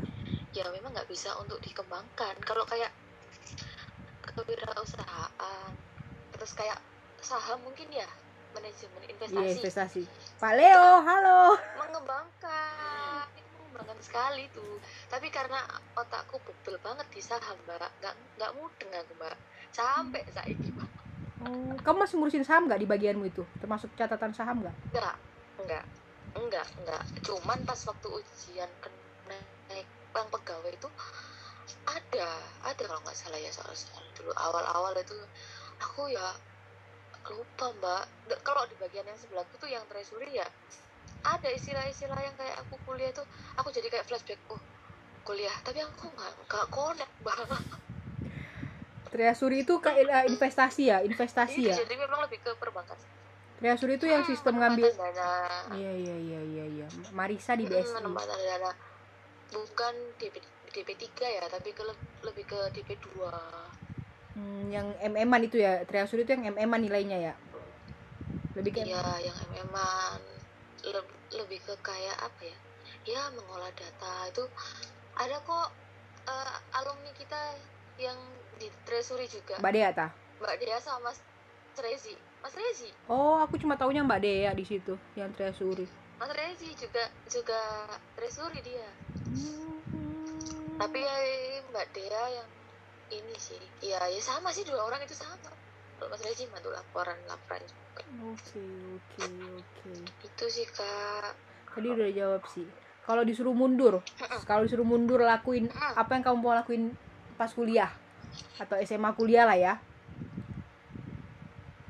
[0.52, 2.36] ya memang nggak bisa untuk dikembangkan.
[2.44, 2.92] Kalau kayak
[4.36, 5.72] kewirausahaan
[6.36, 6.76] terus kayak
[7.24, 8.04] saham mungkin ya
[8.52, 9.56] manajemen iya investasi.
[9.64, 10.02] Investasi
[10.36, 11.56] Pak Leo halo.
[11.80, 13.24] mengembangkan.
[13.32, 14.76] Itu mengembangkan sekali tuh.
[15.08, 15.64] Tapi karena
[15.96, 17.88] otakku bebel banget di saham mbak.
[18.04, 19.36] Nggak nggak mudeng aku mbak.
[19.72, 20.20] Sampai
[20.52, 20.95] ini mbak
[21.82, 23.42] kamu masih ngurusin saham nggak di bagianmu itu?
[23.62, 24.74] Termasuk catatan saham nggak?
[24.92, 25.16] Enggak
[25.56, 25.84] enggak
[26.36, 28.70] enggak enggak cuman pas waktu ujian
[29.72, 30.88] naik bank pegawai itu
[31.86, 32.28] ada
[32.62, 34.32] ada kalau nggak salah ya soal soal dulu.
[34.34, 35.16] Awal-awal itu
[35.82, 36.34] aku ya
[37.26, 38.04] lupa mbak.
[38.46, 40.46] Kalau di bagian yang sebelahku tuh yang treasury ya
[41.26, 43.26] ada istilah-istilah yang kayak aku kuliah tuh
[43.58, 44.60] aku jadi kayak flashback oh
[45.26, 45.54] kuliah.
[45.66, 47.64] Tapi aku nggak nggak connect banget
[49.16, 51.76] treasury itu kayak eh, investasi ya investasi ya?
[51.80, 52.98] jadi memang lebih ke perbankan.
[53.56, 54.92] Treasury itu yang Hmm, sistem ngambil
[55.72, 56.86] iya iya iya iya iya.
[57.16, 58.70] Marisa di BSI penempatan dana.
[59.56, 60.34] Bukan DP
[60.74, 61.82] DP3 ya tapi ke
[62.26, 63.32] lebih ke DP2
[64.36, 65.80] Hmm, yang MM-an itu ya?
[65.88, 67.32] Treasury itu yang MM-an nilainya ya?
[68.56, 70.20] Lebih ke iya yang MM-an
[70.92, 72.56] Le- lebih ke kayak apa ya?
[73.08, 74.12] Ya mengolah data.
[74.30, 74.44] Itu
[75.16, 75.68] ada kok
[76.28, 77.40] eh, alumni kita
[77.96, 78.18] yang
[78.56, 79.60] di treasury juga.
[79.60, 80.06] Mbak Dea ta?
[80.40, 81.18] Mbak Dea sama Mas
[81.76, 82.14] Rezi.
[82.40, 82.88] Mas Rezi?
[83.08, 85.84] Oh aku cuma taunya Mbak Dea di situ yang treasury
[86.16, 87.60] Mas Rezi juga juga
[88.16, 88.88] treasury dia.
[90.76, 91.16] Tapi ya
[91.72, 92.48] Mbak Dea yang
[93.12, 93.60] ini sih.
[93.84, 95.52] Ya ya sama sih dua orang itu sama.
[96.00, 98.02] Kalau Mas Rezi bantu laporan laporan juga.
[98.32, 98.64] Oke
[98.96, 99.28] oke
[99.60, 99.92] oke.
[100.24, 101.36] Itu sih kak.
[101.76, 102.64] Tadi udah jawab sih.
[103.04, 104.02] Kalau disuruh mundur
[104.48, 106.90] kalau disuruh mundur lakuin apa yang kamu mau lakuin
[107.38, 107.92] pas kuliah
[108.56, 109.74] atau SMA kuliah lah ya?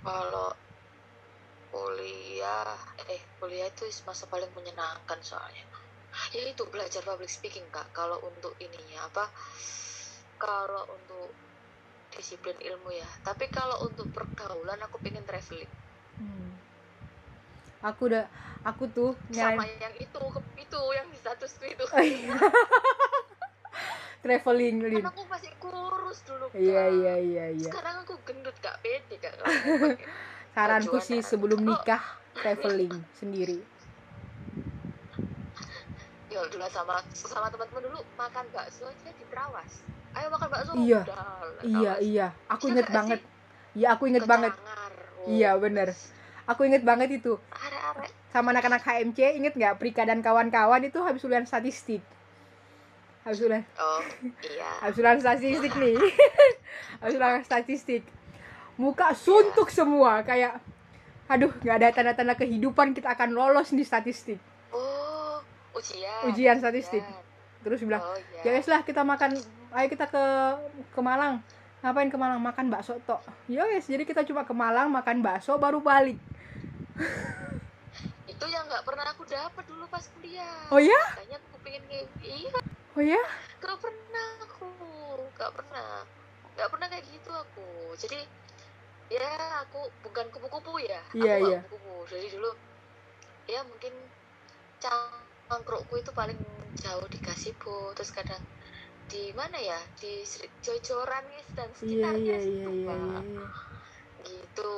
[0.03, 0.51] Kalau
[1.71, 2.75] kuliah
[3.11, 5.65] eh kuliah itu masa paling menyenangkan soalnya.
[6.33, 7.87] Ya itu belajar public speaking kak.
[7.93, 9.29] Kalau untuk ininya apa
[10.41, 11.33] kalau untuk
[12.15, 13.09] disiplin ilmu ya.
[13.23, 15.71] Tapi kalau untuk pergaulan aku pengen traveling.
[16.17, 16.49] Hmm.
[17.85, 18.25] aku udah
[18.65, 20.21] aku tuh sama nyalain yang itu
[20.57, 21.85] itu yang di statusku itu.
[21.85, 22.35] Oh, iya.
[24.27, 25.05] traveling Lin.
[25.07, 25.86] Kan aku masih kak
[26.57, 27.69] iya iya iya iya.
[27.69, 28.81] Sekarang aku gendut kak.
[28.81, 29.35] Pede kak.
[30.57, 31.67] Saranku sih sebelum Oh.
[31.71, 32.01] nikah
[32.35, 33.61] traveling sendiri.
[36.27, 39.73] Ya dulu sama sama teman-teman dulu makan bakso aja di terawas
[40.13, 41.01] ayo makan bakso Iya.
[41.03, 41.25] udah
[41.63, 42.27] iya iya.
[42.49, 43.21] Aku inget banget.
[43.21, 43.29] sih?
[43.77, 44.53] iya aku inget banget.
[44.53, 45.29] Oh.
[45.29, 45.93] iya bener.
[46.47, 47.37] Aku inget banget itu.
[47.51, 48.11] Arek-arek.
[48.29, 49.77] Sama anak-anak HMC inget nggak?
[49.77, 52.01] Prika dan kawan-kawan itu habis ulian statistik
[53.27, 54.01] habis ulian oh
[54.47, 55.19] iya.
[55.19, 55.99] Statistik nih.
[57.03, 58.03] Habis ulian statistik.
[58.79, 60.63] Muka suntuk semua kayak
[61.27, 64.39] aduh nggak ada tanda-tanda kehidupan kita akan lolos nih statistik.
[64.71, 65.43] Oh
[65.75, 66.31] ujian.
[66.31, 67.03] Ujian statistik.
[67.03, 67.25] Ujian.
[67.67, 69.35] terus bilang oh ya iya wes lah kita makan
[69.75, 70.25] ayo kita ke
[70.95, 71.43] ke Malang.
[71.83, 72.39] Ngapain ke Malang?
[72.39, 73.27] Makan bakso tok.
[73.51, 76.15] Ya wes jadi kita cuma ke Malang makan bakso baru balik.
[78.31, 80.71] Itu yang nggak pernah aku dapat dulu pas kuliah.
[80.71, 82.55] Oh ya makanya aku pengen nge- iya
[82.97, 83.23] oh ya?
[83.61, 84.69] Nggak pernah aku
[85.37, 85.91] nggak pernah.
[86.57, 87.69] Nggak pernah kayak gitu aku.
[88.01, 88.21] Jadi
[89.13, 89.29] ya
[89.69, 91.01] aku bukan kupu-kupu ya.
[91.13, 91.61] Iya, aku nggak iya.
[91.69, 91.95] kupu-kupu.
[92.09, 92.51] Dari dulu
[93.47, 93.95] ya mungkin
[94.81, 96.41] cangkrukku itu paling
[96.81, 98.41] jauh di Gazebo terus kadang
[99.13, 99.79] di mana ya?
[100.01, 100.25] Di
[100.65, 102.97] Jojoran guys dan iya sekitarnya iya iya situ Pak.
[102.97, 103.47] iya, iya.
[104.25, 104.73] gitu.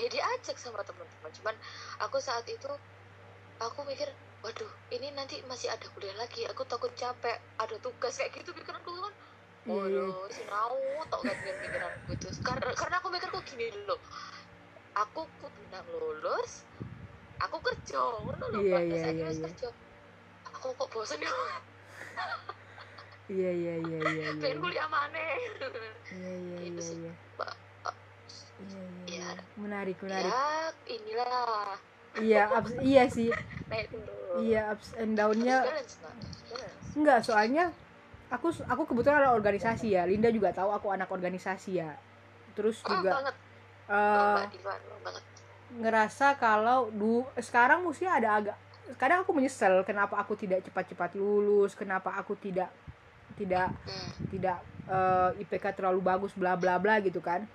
[0.00, 1.30] Ya diajak sama teman-teman.
[1.36, 1.56] Cuman
[2.00, 2.72] aku saat itu
[3.60, 4.08] aku mikir
[4.40, 6.42] waduh ini nanti masih ada kuliah lagi.
[6.48, 9.14] Aku takut capek ada tugas kayak gitu pikiranku kan
[9.68, 10.76] Iya, waduh sinau
[11.12, 12.28] tok kan dengan pikiranku itu.
[12.40, 14.00] Karena karena aku mikirku gini loh
[14.96, 16.66] aku kudu lulus
[17.40, 19.46] aku kerja ngono lho Saiki iya, wis iya.
[19.48, 19.68] kerja.
[20.50, 21.30] Aku kok bosan ya
[23.30, 24.86] iya iya iya iya iya pengen kuliah
[26.10, 27.12] iya iya Gitu iya.
[28.60, 29.28] Iya iya Ya.
[29.30, 29.30] iya.
[29.56, 30.42] menarik menarik ya
[30.90, 31.78] inilah
[32.18, 33.30] iya ups, iya sih.
[33.70, 34.42] Naik turun.
[34.42, 35.62] Iya ups and downnya
[36.90, 37.70] enggak soalnya
[38.34, 40.02] aku aku kebetulan ada organisasi ya.
[40.10, 41.94] Linda juga tahu aku anak organisasi ya.
[42.58, 43.34] Terus Oh, juga banget.
[44.58, 45.22] banget
[45.78, 48.56] ngerasa kalau du sekarang mesti ada agak
[48.98, 52.74] kadang aku menyesal kenapa aku tidak cepat-cepat lulus kenapa aku tidak
[53.38, 54.10] tidak hmm.
[54.34, 54.58] tidak
[54.90, 57.46] eh, IPK terlalu bagus bla bla bla gitu kan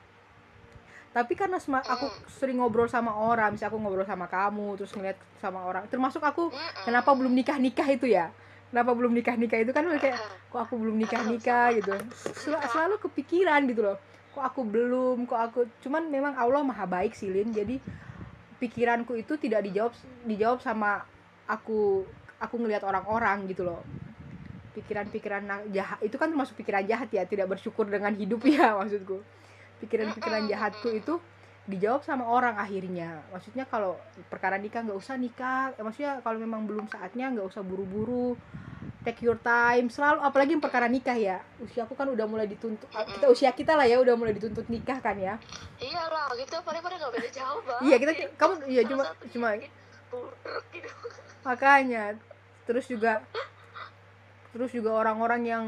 [1.16, 5.64] tapi karena aku sering ngobrol sama orang misalnya aku ngobrol sama kamu terus ngeliat sama
[5.64, 6.84] orang termasuk aku Mm-mm.
[6.84, 8.28] kenapa belum nikah nikah itu ya?
[8.68, 9.72] Kenapa belum nikah nikah itu?
[9.72, 10.20] Kan kayak
[10.52, 11.96] kok aku belum nikah nikah gitu.
[12.36, 13.96] Sel- selalu kepikiran gitu loh.
[14.36, 17.56] Kok aku belum kok aku cuman memang Allah maha baik sih Lin.
[17.56, 17.80] Jadi
[18.60, 19.96] pikiranku itu tidak dijawab
[20.28, 21.08] dijawab sama
[21.48, 22.04] aku
[22.44, 23.80] aku ngelihat orang-orang gitu loh.
[24.76, 29.24] Pikiran-pikiran jahat itu kan termasuk pikiran jahat ya tidak bersyukur dengan hidup ya maksudku
[29.78, 31.18] pikiran-pikiran jahatku itu
[31.66, 33.26] dijawab sama orang akhirnya.
[33.30, 37.66] Maksudnya kalau perkara nikah nggak usah nikah Eh, maksudnya kalau memang belum saatnya nggak usah
[37.66, 38.38] buru-buru
[39.02, 41.42] take your time selalu apalagi yang perkara nikah ya.
[41.58, 45.02] Usia aku kan udah mulai dituntut kita usia kita lah ya udah mulai dituntut nikah
[45.02, 45.42] kan ya.
[45.78, 47.62] Iyalah gitu paling paling nggak beda jauh.
[47.82, 48.30] Iya, kita- Gitu.
[48.38, 49.58] kamu- iya, Salah cuma- cuma-
[50.06, 50.34] buruk
[50.70, 50.90] gitu.
[51.42, 52.04] Makanya
[52.66, 53.26] terus juga
[54.50, 55.64] terus juga orang-orang yang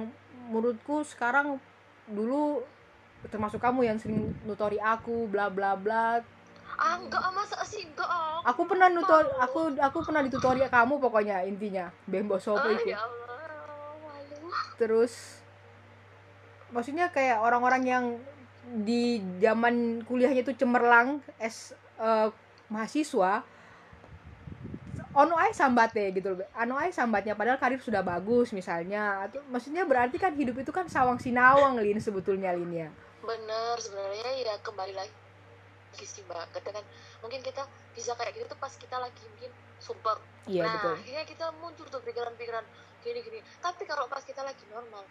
[0.48, 1.58] menurutku sekarang
[2.08, 2.64] dulu
[3.28, 6.22] termasuk kamu yang sering nutori aku bla bla bla.
[6.78, 8.42] Ah enggak ah, masa sih enggak ah?
[8.54, 11.90] Aku pernah nutor aku aku pernah ditutori kamu pokoknya intinya.
[12.06, 12.94] Bembo sopo Ah, itu.
[12.94, 13.00] ya
[14.78, 15.42] terus
[16.70, 18.06] maksudnya kayak orang-orang yang
[18.86, 22.30] di zaman kuliahnya itu cemerlang es eh,
[22.70, 23.42] mahasiswa
[25.18, 26.46] ono ae sambate gitu loh.
[26.62, 29.26] Ono ae sambatnya padahal karir sudah bagus misalnya.
[29.26, 32.90] Atau maksudnya berarti kan hidup itu kan sawang sinawang lin sebetulnya lin ya
[33.28, 35.12] bener sebenarnya ya kembali lagi
[36.00, 36.56] sih mbak.
[36.56, 36.80] Kan
[37.20, 40.94] mungkin kita bisa kayak gitu tuh pas kita lagi mungkin sumpah iya nah betul.
[40.96, 42.64] akhirnya kita muncul tuh pikiran-pikiran
[43.02, 43.40] gini gini.
[43.60, 45.04] Tapi kalau pas kita lagi normal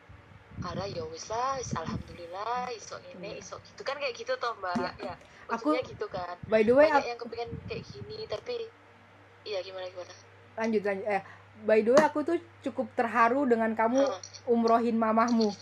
[0.65, 3.45] ala ya wis lah wis alhamdulillah isok ini Iya.
[3.45, 3.81] isok gitu.
[3.85, 4.97] Kan kayak gitu toh mbak.
[4.97, 5.13] Iya.
[5.13, 5.15] ya
[5.53, 6.35] Aku- gitu kan.
[6.49, 8.55] by the way banyak aku, yang kepengen kayak gini tapi
[9.45, 10.15] iya gimana gimana?
[10.57, 11.07] Lanjut lanjut.
[11.07, 11.23] Eh
[11.63, 14.01] by the way aku tuh cukup terharu dengan kamu
[14.47, 15.53] umrohin mamahmu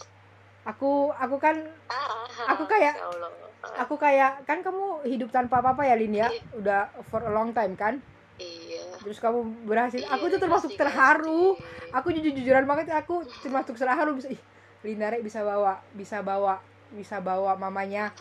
[0.64, 3.31] aku aku kan ah, Aku kayak- ya Allah.
[3.79, 6.29] aku kayak kan kamu hidup tanpa apa-apa ya Lin ya?
[6.29, 6.40] Iya.
[6.55, 8.00] udah for a long time kan?
[8.37, 8.83] Iya.
[8.98, 10.00] Terus kamu berhasil.
[10.00, 11.55] Iya, aku tuh termasuk tiga terharu.
[11.92, 14.16] Aku jujur jujuran banget aku termasuk terharu.
[14.16, 14.40] Bisa ih
[14.83, 18.12] Linda Rek bisa bawa bisa bawa bisa bawa mamanya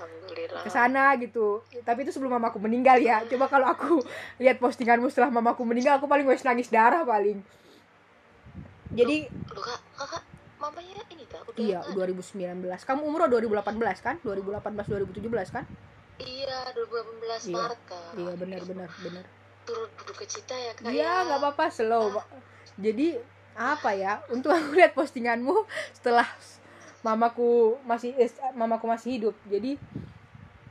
[0.64, 1.62] ke sana gitu.
[1.82, 3.22] Tapi itu sebelum mamaku meninggal ya.
[3.26, 4.00] Coba kalau aku
[4.38, 7.40] lihat postinganmu setelah mamaku meninggal aku paling wes nangis darah paling.
[8.90, 10.24] Jadi lu kak kakak
[10.63, 12.71] mamanya ini udah iya nggak?
[12.71, 14.15] 2019 kamu umur 2018 kan?
[14.23, 15.63] 2018 2017 kan?
[16.23, 17.56] Iya 2018 Iya.
[17.60, 17.82] Maret
[18.15, 19.26] iya benar benar benar.
[19.67, 21.26] Turun duka cita ya kak iya ya.
[21.28, 22.15] nggak apa-apa slow.
[22.15, 22.26] Pak.
[22.80, 23.08] jadi
[23.60, 24.23] apa ya?
[24.32, 26.28] Untuk aku lihat postinganmu setelah
[27.04, 29.36] mamaku masih eh, mamaku masih hidup.
[29.52, 29.76] Jadi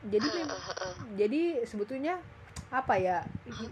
[0.09, 0.95] jadi eh, eh, eh.
[1.21, 2.17] jadi sebetulnya
[2.73, 3.21] apa ya?
[3.45, 3.69] Eh,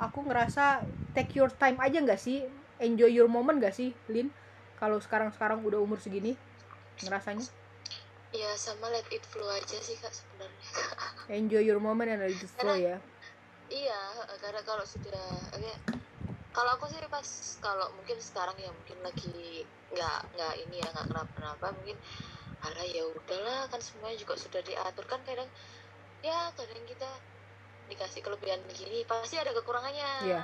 [0.00, 0.80] aku ngerasa
[1.12, 2.48] take your time aja nggak sih?
[2.80, 4.32] Enjoy your moment gak sih Lin
[4.80, 6.34] kalau sekarang sekarang udah umur segini
[7.04, 7.44] ngerasanya?
[8.32, 10.68] Ya sama let it flow aja sih kak sebenarnya.
[11.38, 12.96] Enjoy your moment and let it flow ya.
[13.70, 15.78] iya eh, karena kalau sudah kayak
[16.50, 17.28] kalau aku sih pas
[17.62, 19.62] kalau mungkin sekarang ya mungkin lagi
[19.94, 21.94] nggak nggak ini ya nggak kenapa-napa mungkin
[22.66, 25.06] alah ya udahlah kan semuanya juga sudah diatur.
[25.06, 25.46] Kan kadang
[26.24, 27.06] ya kadang kita
[27.90, 30.10] dikasih kelebihan begini pasti ada kekurangannya.
[30.26, 30.42] Iya.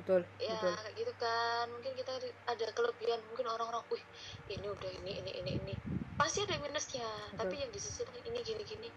[0.00, 0.72] Betul ya betul.
[0.72, 1.64] kayak gitu kan.
[1.68, 2.12] Mungkin kita
[2.48, 3.20] ada kelebihan.
[3.28, 4.04] Mungkin orang-orang wih
[4.48, 5.74] ini udah ini ini ini ini.
[6.16, 7.08] Pasti ada minusnya.
[7.36, 8.88] Tapi yang di sisi lain ini gini gini.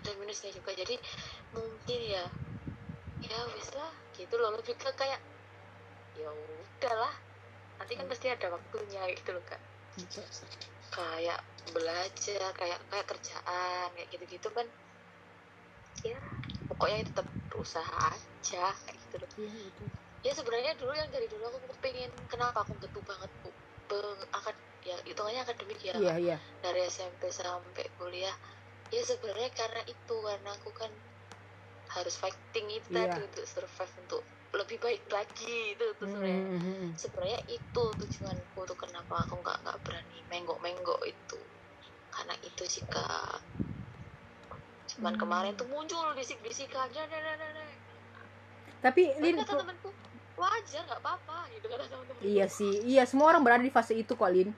[0.00, 0.72] Ada minusnya juga.
[0.72, 0.96] Jadi
[1.52, 2.24] mungkin ya
[3.28, 3.92] ya wis lah.
[4.16, 4.56] Gitu loh.
[4.56, 5.20] Lebih ke kayak
[6.16, 7.14] ya udahlah
[7.78, 8.12] nanti kan Hmm.
[8.12, 9.60] pasti ada waktunya gitu loh kak.
[9.98, 10.24] Betul.
[10.88, 14.66] kayak belajar kayak kayak kerjaan kayak gitu gitu kan.
[16.00, 16.16] Ya
[16.64, 19.30] pokoknya tetap berusaha aja kayak gitu loh.
[19.36, 19.97] Iya, betul.
[20.26, 23.50] Ya sebenarnya dulu yang dari dulu aku pengen kenapa aku getu banget bu
[24.34, 28.34] akad ya hitungannya akademik ya iya iya dari SMP sampai kuliah
[28.90, 30.90] ya sebenarnya karena itu karena aku kan
[31.88, 33.08] harus fighting itu Iya.
[33.08, 36.90] tadi untuk survive untuk lebih baik lagi itu tuh sebenarnya Mm, mm, mm.
[36.96, 41.40] sebenarnya itu tujuanku tuh kenapa aku nggak nggak berani menggok menggok itu
[42.08, 43.40] karena itu sih kak
[44.88, 45.20] cuman Hmm.
[45.20, 47.68] kemarin tuh muncul bisik bisik aja nah, nah, nah, nah.
[48.80, 49.92] tapi Lin kata temanku
[50.38, 52.22] wajar nggak apa-apa gitu kata teman-teman.
[52.22, 54.50] Iya sih iya semua orang berada di fase itu kok Lin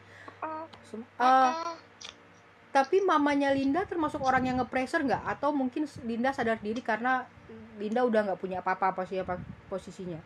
[0.87, 1.53] Sem- eh,
[2.71, 5.23] tapi mamanya Linda termasuk orang yang nge-pressure nggak?
[5.27, 7.27] Atau mungkin Linda sadar diri karena
[7.83, 10.19] Linda udah nggak punya apa-apa apa siapa posisinya?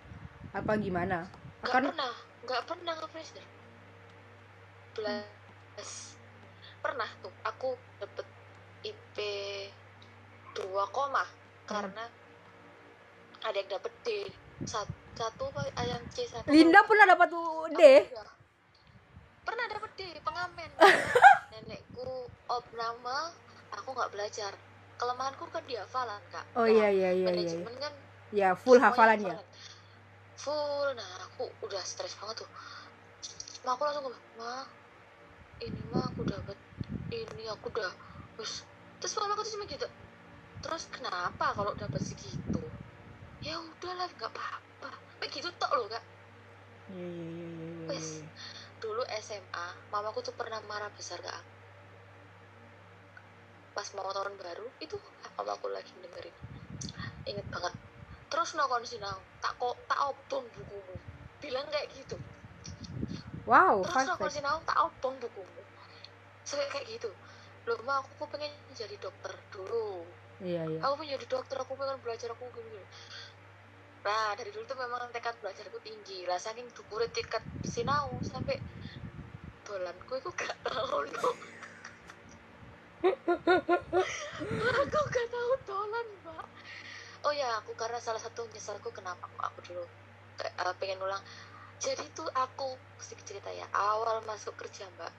[0.53, 1.25] Apa gimana?
[1.65, 2.13] Nggak kan pernah
[2.45, 3.47] nggak pernah nge-pressure
[4.95, 6.15] belas
[6.85, 8.27] pernah tuh aku dapet
[8.85, 9.17] IP
[10.55, 11.25] 2 koma
[11.65, 12.05] karena
[13.43, 14.09] ada yang dapet D
[14.63, 17.29] satu, satu apa yang C satu Linda pernah dapat
[17.75, 17.83] D?
[17.83, 18.25] Iya.
[19.45, 20.71] pernah dapet D pengamen.
[21.53, 23.35] Nenekku opnama
[23.75, 24.53] aku nggak belajar.
[24.95, 26.47] Kelemahanku kan di hafalan kak.
[26.55, 27.27] Oh Nah, iya iya iya.
[27.27, 27.93] iya manajemen kan
[28.35, 29.37] ya full semuanya hafalan ya?
[30.35, 32.51] full nah aku udah stres banget tuh.
[33.67, 34.55] Ma aku langsung ngomong ma
[35.63, 36.59] ini mah aku dapat
[37.15, 37.93] ini aku udah
[38.35, 38.67] terus
[38.99, 39.87] terus mama aku tuh cuma gitu
[40.65, 42.64] terus kenapa kalau dapat segitu
[43.45, 44.91] ya udahlah nggak apa-apa.
[45.21, 46.05] Kayak gitu tok loh kak.
[46.93, 48.21] Iya, iya, iya, Wes.
[48.77, 51.53] dulu SMA mamaku tuh pernah marah besar ke aku
[53.75, 54.95] pas mau tahun baru itu
[55.35, 56.37] mamaku lagi dengerin?
[57.27, 57.75] Inget banget.
[58.31, 60.95] Terus no sinau tak kok tak obong bukumu.
[61.43, 62.17] Bilang kayak gitu.
[63.45, 64.37] Wow terus no fact.
[64.37, 65.63] sinau tak obong bukumu.
[66.47, 67.11] Sampai kayak gitu.
[67.67, 70.07] Loh ma aku pengen jadi dokter dulu.
[70.39, 70.79] Iya iya.
[70.87, 72.87] Aku pengen jadi dokter aku pengen belajar aku gini gini
[74.05, 76.29] nah dari dulu tuh memang tekad belajarku tinggi.
[76.29, 78.61] Lah saking dukure tekad sinau sampai
[79.65, 81.33] dolanku itu gak tahu loh
[84.85, 86.47] aku gak tahu dolan mbak.
[87.25, 89.85] Oh ya aku karena salah satu nyesalku kenapa kok aku dulu
[90.41, 91.21] eh, pengen ulang.
[91.81, 95.13] Jadi tuh aku sedikit cerita ya awal masuk kerja mbak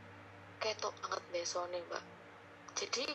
[0.62, 2.04] ketok banget besone mbak.
[2.74, 3.06] Jadi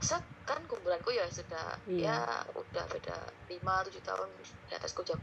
[0.00, 2.16] set kan kumpulanku ya sudah Iya.
[2.16, 2.18] ya
[2.52, 3.16] udah beda
[3.48, 4.28] 5 7 tahun
[4.68, 5.20] di atasku jauh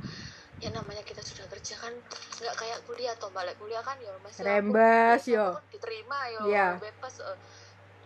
[0.57, 1.93] ya namanya kita sudah kerja kan
[2.41, 5.57] nggak kayak kuliah toh balik kuliah kan ya masih Rembes, yo.
[5.57, 6.67] aku diterima yo Iya.
[6.77, 7.38] bebas eh.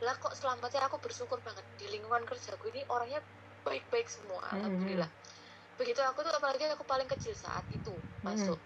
[0.03, 3.23] lah kok selamatnya aku bersyukur banget di lingkungan kerjaku ini orangnya
[3.63, 4.55] baik-baik semua Mhm.
[4.59, 5.11] alhamdulillah
[5.75, 8.59] begitu aku tuh apalagi aku paling kecil saat itu masuk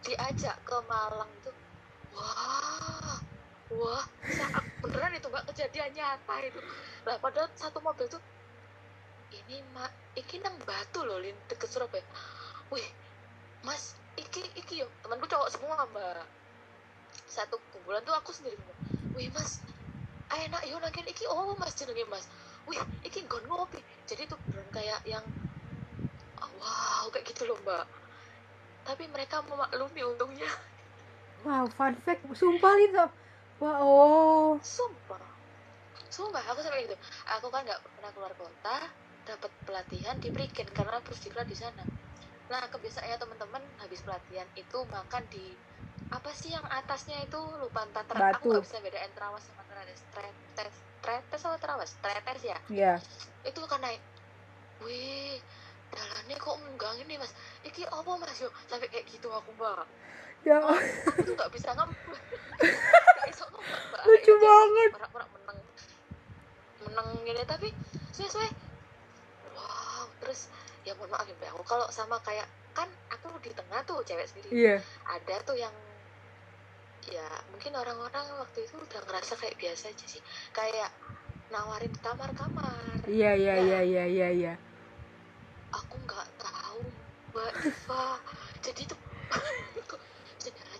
[0.00, 1.52] diajak ke Malang itu
[2.12, 3.20] wah
[3.70, 5.46] wah saat beneran itu mbak?
[5.54, 6.60] Kejadian nyata itu.
[7.06, 8.18] Lah padahal satu mobil tuh
[9.32, 12.02] ini mak iki nang batu loh lin deket Surabaya.
[12.74, 12.84] Wih
[13.62, 16.26] mas iki iki yo temanku cowok semua mbak.
[17.30, 18.78] Satu kumpulan tuh aku sendiri ngomong
[19.14, 19.62] wih mas
[20.34, 21.06] enak yo nangin.
[21.06, 22.26] Iki oh mas jenenge mas.
[22.66, 23.78] Wih iki gon ngopi.
[24.10, 25.24] Jadi tuh beneran kayak yang
[26.42, 27.86] oh, wow kayak gitu loh mbak.
[28.82, 30.50] Tapi mereka memaklumi untungnya.
[31.46, 33.06] Wow fun fact sumpah itu
[33.62, 34.50] wah oh.
[34.58, 35.22] Sumpah.
[36.10, 36.96] Sumpah aku sampai gitu.
[37.38, 38.76] Aku kan nggak pernah keluar kota
[39.22, 41.86] dapat pelatihan di Priken karena pusdiklat di sana.
[42.50, 45.54] Nah kebiasaannya teman-teman habis pelatihan itu makan di
[46.12, 47.38] apa sih yang atasnya itu?
[47.38, 52.42] Lupa entah ter- aku nggak bisa bedain terawas sama terawas tretes tretes atau terawas tretes
[52.42, 52.58] ya?
[52.68, 52.94] Ya
[53.46, 54.02] itu kan naik.
[54.82, 55.38] Wih
[55.94, 57.32] jalannya kok enggang ini mas?
[57.62, 58.36] Iki apa mas?
[58.42, 59.86] Yo sampai kayak gitu aku mbak
[60.42, 60.58] ya.
[60.62, 61.90] Aku tuh nggak bisa mbak
[64.02, 64.90] lucu banget.
[64.98, 65.58] pernah menang
[66.86, 67.42] menang gini.
[67.46, 67.68] Tapi
[68.12, 68.50] sesuai
[69.56, 70.50] wow terus
[70.82, 74.50] ya mohon maaf ya aku kalau sama kayak kan aku di tengah tuh cewek sendiri.
[74.50, 74.76] Iya.
[75.06, 75.74] Ada tuh yang
[77.10, 80.22] ya mungkin orang-orang waktu itu udah ngerasa kayak biasa aja sih.
[80.50, 80.90] Kayak
[81.52, 83.06] nawarin kamar-kamar.
[83.06, 84.54] Iya iya iya iya iya iya.
[85.72, 86.82] Aku nggak tahu
[87.32, 88.06] mbak Iva.
[88.62, 88.98] Jadi tuh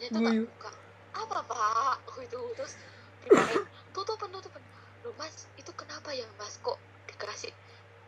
[0.03, 0.71] jendelanya tuh tak buka
[1.12, 1.97] apa pak?
[2.19, 2.73] Itu terus
[3.23, 3.62] dimain
[3.95, 4.62] tutupin tutupin
[5.07, 6.59] lo mas itu kenapa ya mas?
[6.59, 7.53] Kok dikasih?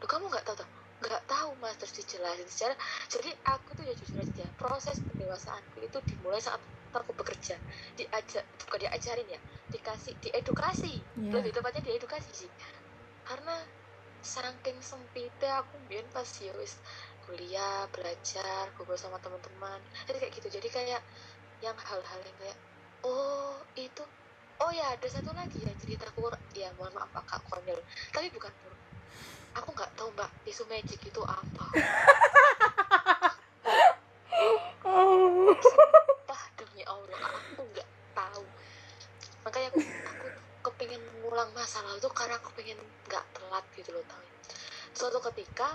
[0.03, 0.69] Lo kamu nggak tahu tuh
[1.05, 1.75] nggak tahu mas.
[1.79, 2.75] Terus dijelasin secara
[3.07, 6.59] jadi aku tuh ya jujur aja proses pendewasaanku itu dimulai saat
[6.95, 7.59] aku bekerja.
[7.99, 10.95] Diajar bukan diajarin ya dikasih diedukasi.
[11.19, 11.31] Iya.
[11.39, 12.51] lebih tepatnya diedukasi sih.
[13.27, 13.55] Karena
[14.25, 16.81] saking sempitnya aku biar pas ya wis
[17.29, 20.49] kuliah belajar ngobrol sama teman-teman jadi kayak gitu.
[20.61, 21.01] Jadi kayak
[21.63, 22.59] yang hal-hal yang kayak
[23.05, 24.03] oh itu
[24.63, 27.79] oh ya ada satu lagi ya ceritaku ya mohon maaf agak konyol.
[28.15, 28.81] Tapi bukan buruk
[29.55, 31.65] aku nggak tahu mbak tisu magic itu apa.
[35.61, 38.45] Sumpah demi Allah aku nggak tahu.
[39.47, 40.27] Makanya aku aku
[40.65, 44.25] kepengen mengulang masa lalu tuh karena aku pengen nggak telat gitu loh tahu
[44.95, 45.75] suatu ketika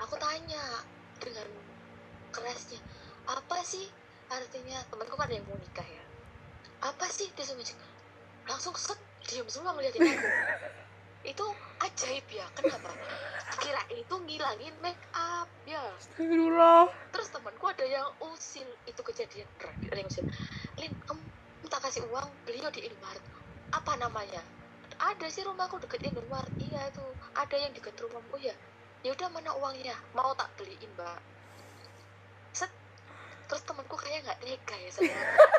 [0.00, 0.82] aku tanya
[1.20, 1.46] dengan
[2.34, 2.80] kerasnya
[3.28, 3.86] apa sih
[4.28, 6.04] artinya temanku kan ada yang mau nikah ya.
[6.84, 7.32] Apa sih?
[7.32, 7.76] Tisu magic
[8.48, 8.96] langsung set
[9.28, 10.28] diam semua ngeliatin aku.
[11.32, 11.44] Itu
[11.84, 12.94] ajaib ya kenapa?
[13.58, 15.82] Kira itu ngilangin make up ya.
[15.98, 16.88] Astagfirullah.
[17.10, 20.24] Terus temanku ada yang usil itu kejadian ada yang usil.
[20.78, 21.20] Lin kamu
[21.60, 23.20] minta kasih uang beliau di Indomaret.
[23.74, 24.40] Apa namanya?
[24.96, 26.48] Ada sih rumahku deket Indomaret.
[26.62, 28.54] Iya itu ada yang deket rumahmu ya.
[29.02, 29.98] Ya udah mana uangnya?
[30.14, 31.18] Mau tak beliin mbak
[33.48, 35.08] terus temanku kayak nggak tega ya sama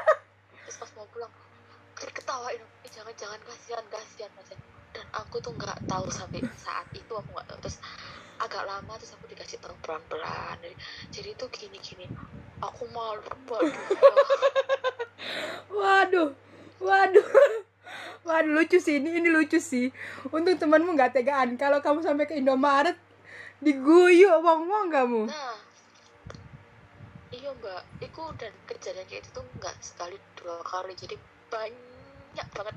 [0.63, 1.33] terus pas mau pulang
[1.99, 7.13] diketawain eh, jangan jangan kasihan kasihan kasihan dan aku tuh nggak tahu sampai saat itu
[7.13, 7.59] aku nggak tahu.
[7.61, 7.77] Terus
[8.39, 10.75] agak lama terus aku dikasih tahu pelan pelan jadi,
[11.11, 12.05] jadi tuh gini gini
[12.63, 13.21] aku malu.
[15.69, 16.33] Waduh
[16.79, 17.27] waduh.
[17.27, 17.27] Waduh
[18.27, 19.91] waduh lucu sih ini ini lucu sih.
[20.33, 21.59] Untung temanmu nggak tegaan.
[21.59, 22.97] Kalau kamu sampai ke Indomaret
[23.59, 25.21] diguyu omong-omong kamu.
[25.27, 25.68] Nah
[27.59, 30.95] mbak itu dan kejadian kayak itu tuh nggak sekali dua kali.
[30.95, 31.15] Jadi
[31.51, 32.75] banyak banget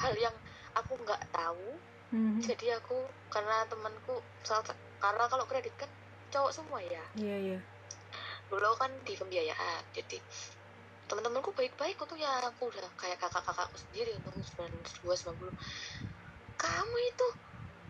[0.00, 0.36] hal yang
[0.76, 1.78] aku nggak tahu.
[2.12, 2.44] Mhm.
[2.44, 4.60] jadi aku karena temanku salah
[5.00, 5.88] karena kalau kredit kan
[6.28, 7.00] cowok semua ya.
[7.16, 7.58] Iya iya.
[8.52, 9.82] Dulu kan di pembiayaan.
[9.96, 10.20] Jadi
[11.08, 12.44] teman-temanku baik-baik untuk ya.
[12.52, 15.56] Aku udah kayak kakak-kakakku sendiri umur 92 90
[16.62, 17.26] kamu itu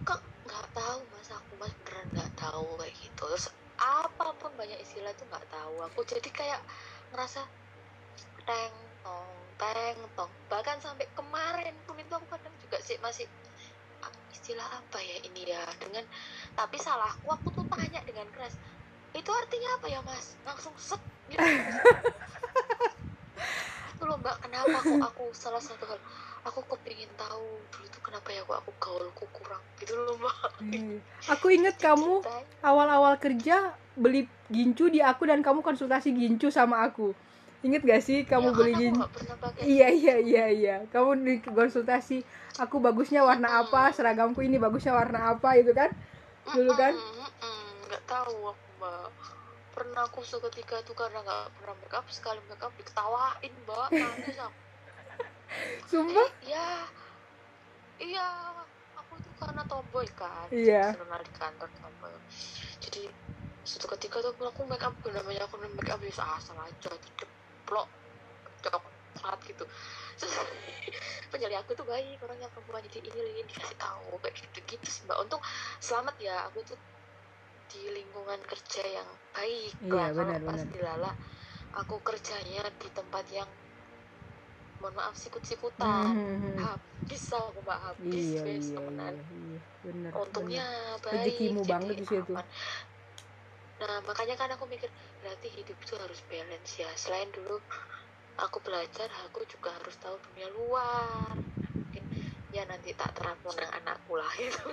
[0.06, 1.28] kok nggak tahu mas?
[1.34, 3.22] Aku mas beneran nggak tahu kayak gitu.
[3.26, 3.46] Terus
[3.78, 6.00] apa pun banyak istilah itu nggak tahu aku.
[6.04, 6.60] Jadi kayak
[7.12, 7.40] ngerasa
[8.48, 10.32] teng tong teng tong.
[10.50, 13.26] Bahkan sampai kemarin pun itu aku kadang juga sih masih
[14.02, 15.62] "Ah, istilah apa ya ini ya?
[15.78, 16.04] Dengan
[16.58, 18.54] tapi salahku aku tuh tanya dengan keras
[19.14, 20.26] itu artinya apa ya mas?
[20.46, 21.38] Langsung set gitu
[24.02, 25.94] itu loh mbak kenapa aku aku salah satu hal.
[26.50, 30.34] Aku kepingin tahu dulu tuh kenapa ya kok aku gaulku kurang gitu loh mbak.
[30.58, 30.98] Iya.
[31.30, 32.18] aku inget kamu
[32.66, 37.14] awal-awal kerja beli gincu di aku dan kamu konsultasi gincu sama aku.
[37.62, 40.76] Inget gak sih kamu Ya, beli kan aku gincu iya iya iya iya.
[40.90, 42.26] Kamu di konsultasi
[42.58, 45.94] aku bagusnya warna apa seragamku ini bagusnya warna apa itu kan?
[46.50, 46.90] Dulu kan?
[46.90, 49.06] Mm-mm, mm-mm, nggak tahu aku mbak
[49.72, 53.88] pernah aku seketika itu karena nggak pernah make up sekali make up diketawain mbak.
[53.92, 54.60] Nangis aku.
[55.90, 56.28] Sumpah?
[56.28, 56.68] Eh, ya
[58.00, 58.26] iya
[58.96, 60.48] aku tuh karena tomboy kan.
[60.52, 60.92] Iya.
[60.96, 62.12] kenal di kantor tomboy.
[62.84, 63.02] Jadi
[63.62, 67.88] suatu ketika tuh aku make up namanya aku make up biasa asal aja ceplok
[68.62, 69.64] coklat gitu.
[70.20, 70.34] Terus
[71.32, 75.02] penyali aku tuh baik orangnya perempuan jadi ini ini dikasih tahu kayak gitu gitu sih
[75.08, 75.16] mbak.
[75.24, 75.40] Untung
[75.80, 76.76] selamat ya aku tuh
[77.72, 80.68] di lingkungan kerja yang baik Iya, lah kalau benar, pas benar.
[80.68, 81.12] di Lala
[81.72, 83.48] aku kerjanya di tempat yang
[84.78, 90.12] mohon maaf sikut-sikutan Hmm, habis aku mbak habis iya wes iya temenan iya iya bener
[90.12, 91.04] untungnya bener.
[91.06, 92.32] baik Rezekimu jadi banget di situ.
[92.34, 92.46] aman.
[93.80, 94.90] nah makanya kan aku mikir
[95.22, 97.56] berarti hidup itu harus balance ya selain dulu
[98.36, 101.34] aku belajar aku juga harus tahu dunia luar
[102.52, 104.28] ya nanti tak terapun dengan anakku lah.
[104.36, 104.68] Itu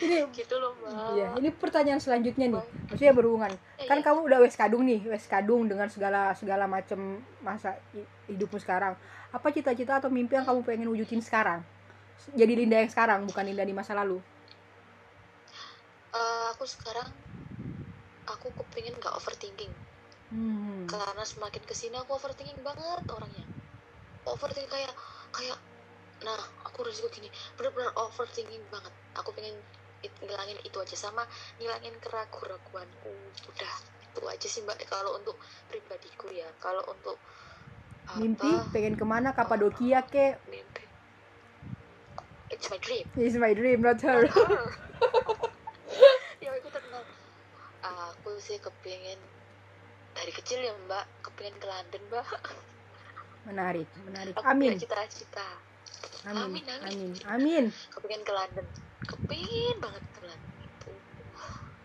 [0.00, 1.12] ini gitu loh mbak.
[1.12, 2.64] Iya ini pertanyaan selanjutnya nih.
[2.88, 3.52] Maksudnya berhubungan.
[3.76, 4.04] Eh, kan iya.
[4.08, 8.96] kamu udah wes kadung nih wes kadung dengan segala segala macam masa hi- hidupmu sekarang.
[9.28, 11.60] Apa cita-cita atau mimpi yang kamu pengen wujudin sekarang?
[12.32, 14.16] Jadi Linda yang sekarang bukan Linda di masa lalu?
[16.16, 17.12] Eh, aku sekarang
[18.24, 19.70] aku kepingin nggak overthinking.
[20.32, 20.88] Hmm.
[20.88, 23.44] karena semakin ke sini aku overthinking banget orangnya.
[24.24, 24.96] Overthinking kayak
[25.28, 25.60] kayak
[26.22, 27.28] nah aku harus gini.
[27.58, 28.94] Bener-bener overthinking banget.
[29.18, 29.58] Aku pengen
[30.02, 31.22] it- ngilangin itu aja sama
[31.58, 33.12] ngilangin keraguan-raguanku
[33.50, 34.78] udah itu aja sih mbak.
[34.86, 36.46] Kalau untuk pribadiku ya.
[36.62, 37.18] Kalau untuk
[38.06, 38.50] apa, mimpi?
[38.74, 39.34] Pengen ke mana?
[39.34, 40.38] Kapadokia ke?
[40.50, 40.84] Mimpi.
[42.52, 43.06] It's my dream.
[43.16, 44.28] Is my dream not her.
[46.42, 47.06] Ya aku tenang.
[47.86, 49.18] Aku sih kepingin
[50.10, 51.06] dari kecil ya mbak.
[51.22, 52.26] Kepingin ke London mbak.
[53.46, 54.34] Menarik menarik.
[54.38, 54.74] Aku amin.
[54.78, 55.46] cita-cita
[56.28, 56.64] amin.
[56.86, 57.64] Amin, amin.
[57.90, 58.66] kepingin ke London.
[59.02, 60.92] Kepingin banget ke London itu.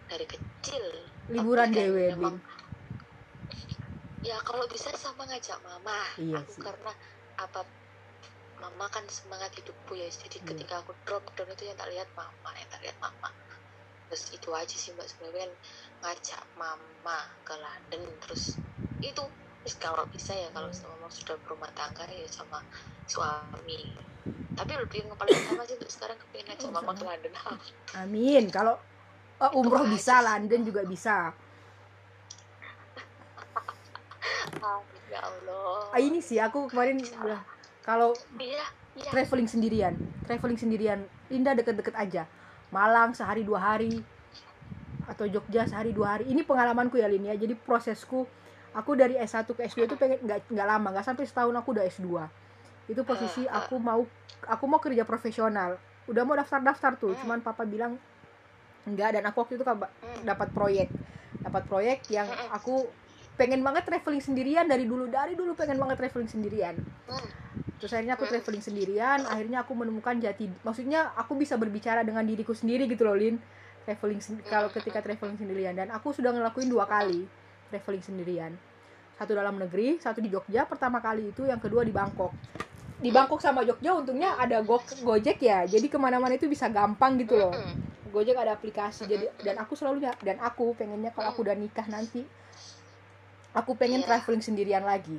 [0.08, 0.86] Dari kecil.
[1.32, 2.58] Liburan dewe memang- Blin
[4.28, 6.04] ya kalau bisa sama ngajak mama.
[6.20, 6.62] Iya aku sih.
[6.62, 6.92] karena
[7.40, 7.64] apa
[8.60, 10.10] mama kan semangat hidupku ya.
[10.12, 10.48] Jadi Iya.
[10.52, 13.30] ketika aku drop down itu yang tak lihat mama yang tak lihat mama.
[14.12, 15.08] Terus itu aja sih mbak.
[15.08, 15.54] Sebenarnya kan
[16.04, 18.02] ngajak mama ke London.
[18.20, 18.60] Terus
[19.00, 19.24] itu
[19.68, 20.96] terus kalau bisa ya kalau Hmm.
[20.96, 22.64] mama sudah berumah tangga ya sama
[23.04, 23.92] suami.
[24.56, 27.04] Tapi lebih yang paling utama sih untuk sekarang kepingin ngajak Oh, mama ke.
[27.04, 27.32] London.
[28.00, 28.44] Amin.
[28.48, 28.80] Kalau
[29.44, 30.40] oh, umroh Itu bisa aja.
[30.40, 31.36] London juga bisa.
[35.12, 35.92] Ya Allah.
[35.92, 37.44] Ah, ini sih aku kemarin bilang
[37.84, 38.64] kalau iya
[38.96, 39.12] iya.
[39.12, 41.04] traveling sendirian traveling sendirian.
[41.28, 42.24] Linda deket-deket aja.
[42.72, 44.00] Malang sehari dua hari
[45.12, 46.32] atau Jogja sehari dua hari.
[46.32, 47.36] Ini pengalamanku ya Lin ya.
[47.36, 48.24] Jadi prosesku
[48.78, 51.86] aku dari S1 ke S2 itu pengen nggak nggak lama nggak sampai setahun aku udah
[51.88, 52.08] S2
[52.88, 53.66] itu posisi Ah, ah.
[53.66, 54.06] aku mau
[54.46, 55.76] aku mau kerja profesional
[56.06, 57.20] udah mau daftar-daftar tuh Hmm.
[57.20, 57.98] cuman papa bilang
[58.86, 59.82] enggak dan aku waktu itu Hmm.
[60.24, 60.88] dapat proyek
[61.42, 62.54] dapat proyek yang Mm-mm.
[62.54, 62.88] aku
[63.36, 66.76] pengen banget traveling sendirian dari dulu dari dulu pengen banget traveling sendirian
[67.06, 67.28] Hmm.
[67.78, 72.56] terus akhirnya aku traveling sendirian akhirnya aku menemukan jati maksudnya aku bisa berbicara dengan diriku
[72.56, 73.38] sendiri gitu loh Lin
[73.84, 77.28] traveling kalau ketika traveling sendirian dan aku sudah ngelakuin dua kali
[77.70, 78.56] traveling sendirian
[79.18, 80.70] satu dalam negeri satu di Jogja.
[80.70, 82.38] Pertama kali itu yang kedua di Bangkok.
[82.98, 85.66] Di Bangkok sama Jogja untungnya ada Go Gojek ya.
[85.66, 87.54] Jadi ke mana-mana itu bisa gampang gitu loh.
[88.10, 89.06] Gojek ada aplikasi.
[89.06, 92.26] Jadi dan aku selalu ny- dan aku pengennya kalau aku udah nikah nanti
[93.54, 94.08] aku pengen Iya.
[94.08, 95.18] traveling sendirian lagi.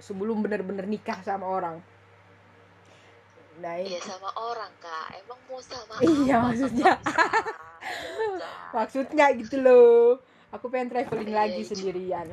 [0.00, 1.80] Sebelum bener-bener nikah sama orang.
[3.56, 6.44] Nah Iya sama orang kak, emang mau sama Iya, apa?
[6.52, 6.92] maksudnya.
[8.76, 10.20] Maksudnya gitu loh.
[10.52, 11.68] Aku pengen traveling Iya, lagi iya.
[11.68, 12.28] sendirian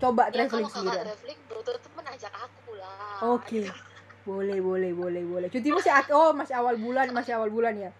[0.00, 3.18] coba Ya traveling kalau sendirian traveling butuh temen ajak aku lah.
[3.36, 3.60] oke
[4.24, 7.90] boleh boleh boleh boleh cuti masih oh masih awal bulan masih awal bulan ya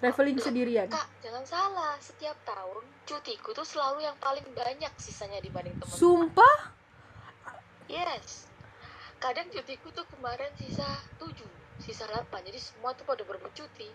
[0.00, 5.76] traveling sendirian Kak, jangan salah, setiap tahun cutiku tuh selalu yang paling banyak sisanya dibanding
[5.76, 6.78] temen sumpah
[7.88, 8.44] Yes.
[9.16, 10.84] Kadang cutiku tuh kemarin sisa
[11.16, 11.32] 7,
[11.80, 12.28] sisa 8.
[12.44, 13.88] Jadi semua tuh pada berebut cuti.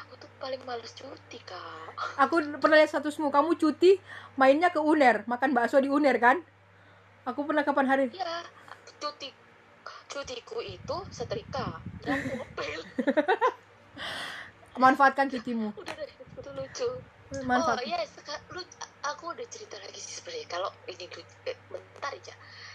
[0.00, 1.92] Aku tuh paling males cuti, Kak.
[2.16, 4.00] aku pernah lihat statusmu kamu cuti
[4.40, 6.40] mainnya ke Uner makan bakso di Uner kan
[7.28, 8.34] aku pernah kapan hari Iya,
[9.00, 9.28] cuti
[10.12, 12.80] cutiku itu setrika dan mobil.
[14.76, 16.88] manfaatkan cutimu Udah deh, itu lucu.
[17.48, 18.00] manfaat Oh iya,
[18.52, 18.60] lu,
[19.08, 20.46] aku udah cerita lagi sih sebenarnya.
[20.52, 21.06] Kalau ini
[21.48, 22.34] eh, bentar aja.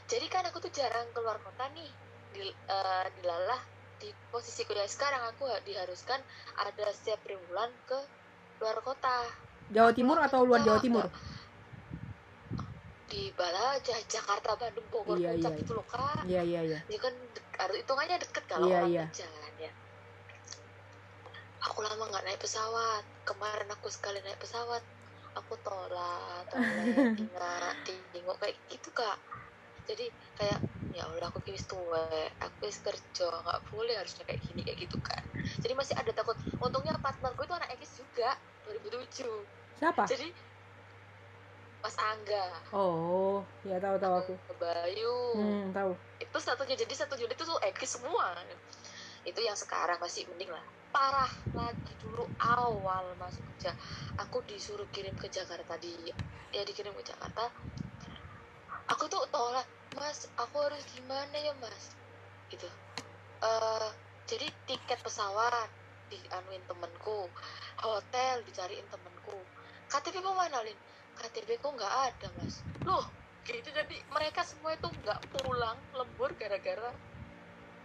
[0.10, 1.90] Jadi kan aku tuh jarang keluar kota nih.
[2.34, 3.62] Di, eh, dilalah
[3.98, 6.22] di posisi kuliah sekarang aku diharuskan
[6.62, 8.00] ada setiap bulan ke
[8.62, 9.26] luar kota.
[9.68, 11.06] Jawa Timur atau luar Jawa Timur
[13.08, 15.64] Di Balaja, Jakarta, Bandung, Bogor, Iya, Puncak iya.
[15.64, 16.24] itu loh kak.
[16.28, 17.14] iya iya iya Ya kan
[17.60, 19.06] harus hitungannya deket kalau Iya, orang iya.
[19.16, 19.72] jalan ya.
[21.72, 23.04] Aku lama nggak naik pesawat.
[23.28, 24.84] Kemarin aku sekali naik pesawat,
[25.36, 26.56] aku tolak, tolak,
[27.20, 29.18] tinggal, tinggal kayak gitu kak.
[29.88, 30.60] Jadi kayak
[30.98, 32.10] ya Allah aku kis tua,
[32.42, 35.22] aku wis kerja nggak boleh harusnya kayak gini kayak gitu kan.
[35.62, 36.34] Jadi masih ada takut.
[36.58, 38.34] Untungnya partner gue itu anak ekis juga
[38.66, 39.30] 2007.
[39.78, 40.10] siapa?
[40.10, 40.34] Jadi
[41.78, 45.94] Mas Angga, oh ya tahu tahu aku Bayu, hmm tahu.
[46.18, 48.34] Itu satunya jadi satu unit itu tuh ekis semua.
[49.22, 50.66] Itu yang sekarang masih mending lah.
[50.90, 53.78] Parah lagi dulu awal masuk kerja.
[54.18, 55.94] Aku disuruh kirim ke Jakarta di
[56.50, 57.54] ya dikirim ke Jakarta
[58.92, 59.68] aku tuh tolak
[59.98, 61.84] mas aku harus gimana ya mas?
[62.52, 62.68] Gitu.
[63.44, 63.90] Eh
[64.30, 65.70] jadi tiket pesawat
[66.12, 67.20] dianuin temenku
[67.86, 69.38] hotel dicariin temenku
[69.92, 70.80] KTP ku mana Lin?
[71.18, 72.54] KTP ku nggak ada mas.
[72.88, 73.06] Loh
[73.48, 76.92] gitu jadi mereka semua itu nggak pulang lembur gara-gara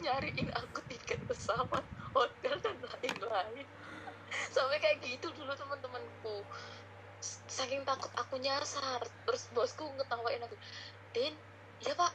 [0.03, 1.85] nyariin aku tiket pesawat
[2.17, 3.69] hotel dan lain-lain.
[4.55, 6.37] Sampai kayak gitu dulu teman-temanku.
[7.23, 10.57] S- saking takut aku nyasar terus bosku ngetawain aku
[11.13, 11.35] Din?
[11.85, 12.13] Iya pak.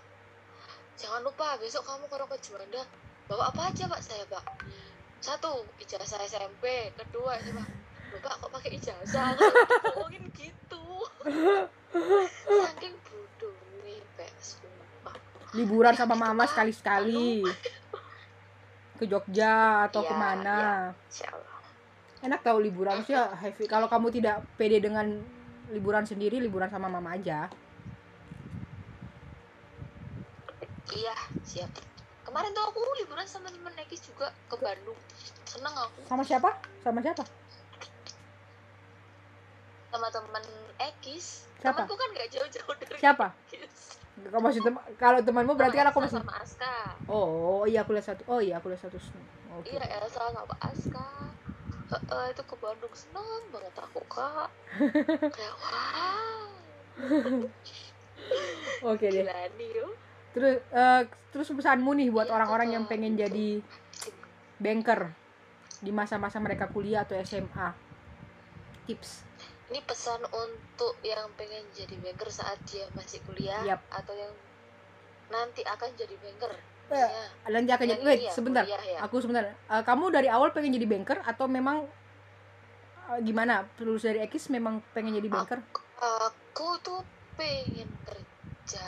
[0.98, 2.84] Jangan lupa besok kamu kalau ke Juanda.
[3.30, 4.44] Bawa apa aja pak saya pak?
[5.22, 7.68] Satu ijazah SMP kedua ya pak
[8.08, 9.36] Loh, pak kok pakai ijazah?
[9.94, 10.86] Ngomongin gitu?
[12.48, 15.16] Saking bodohnya pak sumpah.
[15.54, 17.44] Liburan sama mama sekali-sekali.
[18.98, 20.60] Ke Jogja atau Iya, ke mana?
[20.96, 21.58] Allah
[22.18, 23.70] enak tahu liburan sih ya heavy.
[23.70, 25.06] Kalau kamu tidak pede dengan
[25.70, 27.52] liburan sendiri liburan sama mama aja
[30.96, 31.72] iya siap.
[32.24, 35.00] Kemarin tuh aku liburan sama temen Nekis juga ke Bandung.
[35.48, 36.04] Seneng aku.
[36.08, 36.50] Sama siapa?
[36.84, 37.24] Sama siapa?
[39.88, 40.44] Sama temen
[40.78, 41.48] Ekis.
[41.58, 41.84] Siapa?
[41.84, 43.28] temanku kan gak jauh-jauh dari siapa?
[43.48, 43.98] Ekis.
[44.18, 46.76] Kamu maksud tem- kalau temanmu berarti kan aku masih sama Aska.
[47.08, 49.70] Oh iya aku lihat satu oh iya aku lihat satu oke.
[49.70, 51.08] Iya Elsa sama Aska.
[51.88, 52.92] Heeh, itu ke Bandung.
[52.98, 54.50] Seneng banget aku kak.
[55.38, 56.52] Kayak wah.
[58.92, 59.24] Oke deh.
[59.24, 59.70] Gila nih
[60.38, 61.02] terus eh,
[61.34, 63.58] terus pesanmu nih buat orang-orang yang pengen jadi
[64.62, 65.10] banker
[65.82, 67.74] di masa-masa mereka kuliah atau SMA
[68.86, 69.26] tips.
[69.68, 73.82] Ini pesan untuk yang pengen jadi banker saat dia masih kuliah Yap.
[73.92, 74.32] atau yang
[75.28, 76.54] nanti akan jadi banker.
[76.88, 77.52] Eh, Iya.
[77.52, 78.64] nanti akan jadi wait ya, sebentar.
[78.64, 78.80] ya.
[79.04, 79.44] aku sebentar.
[79.52, 81.84] Eh, kamu dari awal pengen jadi banker atau memang
[83.12, 83.68] eh, gimana?
[83.84, 85.60] Lulus dari Ekis memang pengen jadi banker?
[86.00, 87.04] Aku tuh
[87.36, 88.88] pengen kerja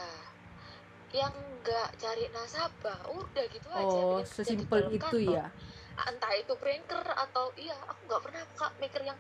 [1.10, 5.50] yang nggak cari nasabah udah gitu aja oh sesimpel itu ya?
[6.00, 9.18] Entah itu banker atau iya aku nggak pernah kak mikir yang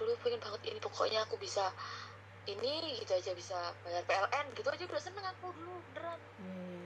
[0.00, 1.70] dulu pengen banget ini pokoknya aku bisa
[2.44, 6.20] ini gitu aja bisa bayar PLN gitu aja udah seneng aku dulu beneran.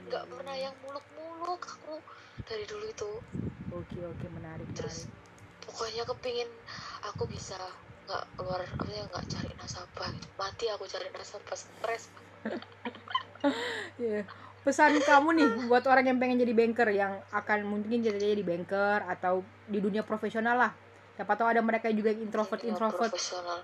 [0.08, 0.32] Nggak Hmm.
[0.34, 1.94] pernah yang muluk-muluk aku
[2.48, 3.10] dari dulu itu.
[3.74, 5.66] Oke oke menarik terus menarik.
[5.68, 6.50] pokoknya kepingin
[7.04, 7.58] aku bisa
[8.08, 10.28] nggak keluar ya nggak cari nasabah gitu.
[10.40, 12.08] Mati aku cari nasabah stres
[13.98, 14.22] Iya.
[14.66, 19.00] pesan kamu nih buat orang yang pengen jadi banker yang akan mungkin jadi jadi banker
[19.08, 20.72] atau di dunia profesional lah.
[21.16, 23.10] Siapa tahu ada mereka juga yang introvert Dunia introvert.
[23.10, 23.58] profesional.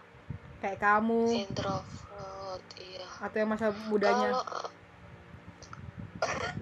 [0.58, 1.22] Kayak kamu.
[1.44, 3.06] Introvert iya.
[3.20, 4.30] Atau yang masa mudanya.
[4.32, 4.42] Kalau
[6.24, 6.52] eh,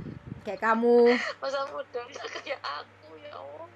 [0.43, 0.97] kayak kamu.
[1.43, 3.69] masa mudanya kayak aku ya Allah.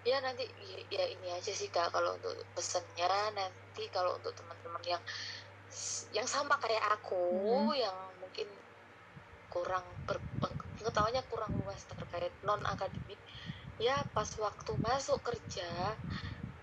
[0.00, 1.88] Ya nanti ya, ya ini aja sih kak.
[1.94, 5.02] Kalau untuk pesennya nanti kalau untuk teman-teman yang
[6.10, 7.22] yang sama kayak aku
[7.70, 7.78] Hmm.
[7.78, 8.48] yang mungkin
[9.50, 10.18] kurang ber,
[10.78, 13.18] pengetahuannya kurang luas terkait non akademik
[13.82, 15.98] ya pas waktu masuk kerja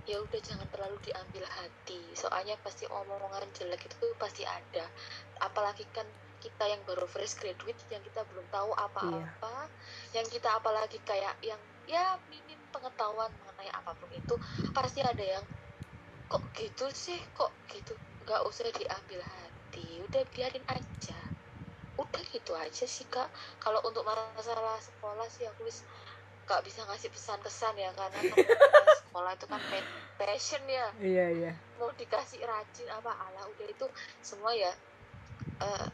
[0.07, 2.15] ya udah jangan terlalu diambil hati.
[2.15, 4.87] Soalnya pasti omongan jelek itu pasti ada.
[5.43, 6.07] Apalagi kan
[6.39, 9.67] kita yang baru fresh graduate yang kita belum tahu apa-apa.
[10.15, 14.35] Yang kita apalagi kayak yang ya minim pengetahuan mengenai apa pun itu
[14.71, 15.43] pasti ada yang
[16.31, 17.19] kok gitu sih?
[17.35, 17.91] Kok gitu
[18.27, 21.19] nggak usah diambil hati udah biarin aja.
[21.97, 23.29] Udah gitu aja sih kak.
[23.63, 25.81] Kalau untuk masalah sekolah sih aku wis
[26.45, 30.87] nggak bisa ngasih pesan kesan ya karena kan sekolah itu kan pa- passion ya.
[31.01, 31.51] Iya iya.
[31.79, 33.85] Mau dikasih rajin apa ala udah itu
[34.21, 34.71] semua ya
[35.61, 35.87] eh,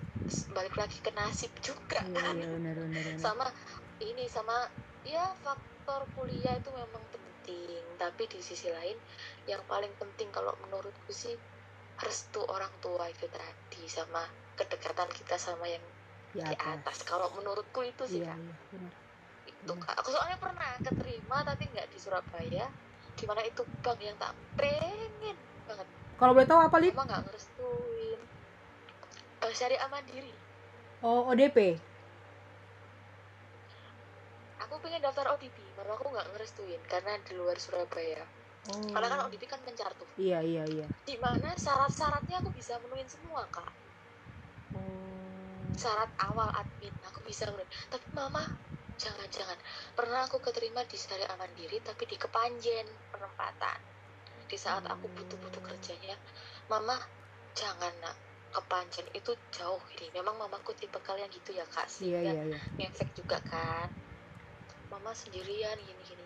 [0.56, 2.02] balik lagi ke nasib juga.
[2.10, 3.20] Iya iya benar benar benar.
[3.20, 3.48] sama
[4.04, 4.58] ini sama
[5.04, 7.84] ya faktor kuliah itu memang penting.
[8.00, 8.98] Tapi di sisi lain
[9.52, 11.36] yang paling penting kalau menurutku sih
[12.04, 14.28] restu orang tua itu tadi sama
[14.60, 15.82] kedekatan kita sama yang
[16.34, 16.78] di di atas.
[16.80, 16.98] atas.
[17.08, 18.40] Kalau menurutku itu sih iya Kak.
[18.40, 18.94] iya benar.
[19.48, 19.96] Itu kak.
[20.04, 22.66] Aku soalnya pernah keterima tapi nggak di Surabaya.
[23.14, 25.38] Di mana itu bank yang tak pengen
[25.70, 25.88] banget.
[26.20, 28.20] Kalau boleh tahu apa lip mama nggak ngerestuin.
[29.42, 30.34] Bank Syariah Mandiri.
[31.04, 31.80] Oh ODP
[34.74, 38.26] aku pengen daftar ODP mama aku nggak ngerestuin karena di luar Surabaya
[38.72, 38.92] oh.
[38.94, 40.08] Karena kan ODP kan mencar tuh.
[40.16, 40.88] Iya iya iya.
[41.04, 43.72] Di mana syarat-syaratnya aku bisa menuin semua kak.
[44.78, 45.68] Oh.
[45.76, 48.46] Syarat awal admin aku bisa menuin tapi mama
[48.94, 49.58] jangan jangan
[49.98, 53.80] pernah aku keterima di Syariah Mandiri tapi di Kepanjen penempatan.
[54.48, 56.16] Di saat aku butuh-butuh kerjanya
[56.70, 56.96] mama
[57.58, 58.16] jangan nak.
[58.54, 60.14] Kepanjen itu jauh ini.
[60.14, 61.90] Memang mamaku tipe kalian gitu ya kak.
[61.90, 62.60] Iya sehingga iya iya.
[62.78, 63.90] ngefek juga kan.
[64.94, 66.24] Mama sendirian gini gini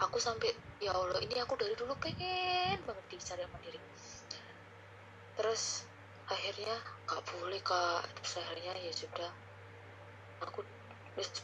[0.00, 0.50] aku sampai
[0.84, 3.80] ya allah ini aku dari dulu pengen banget Syariah Mandiri
[5.34, 5.88] terus
[6.28, 8.02] akhirnya nggak boleh kak.
[8.20, 9.30] Terus akhirnya ya sudah.
[10.44, 10.60] Aku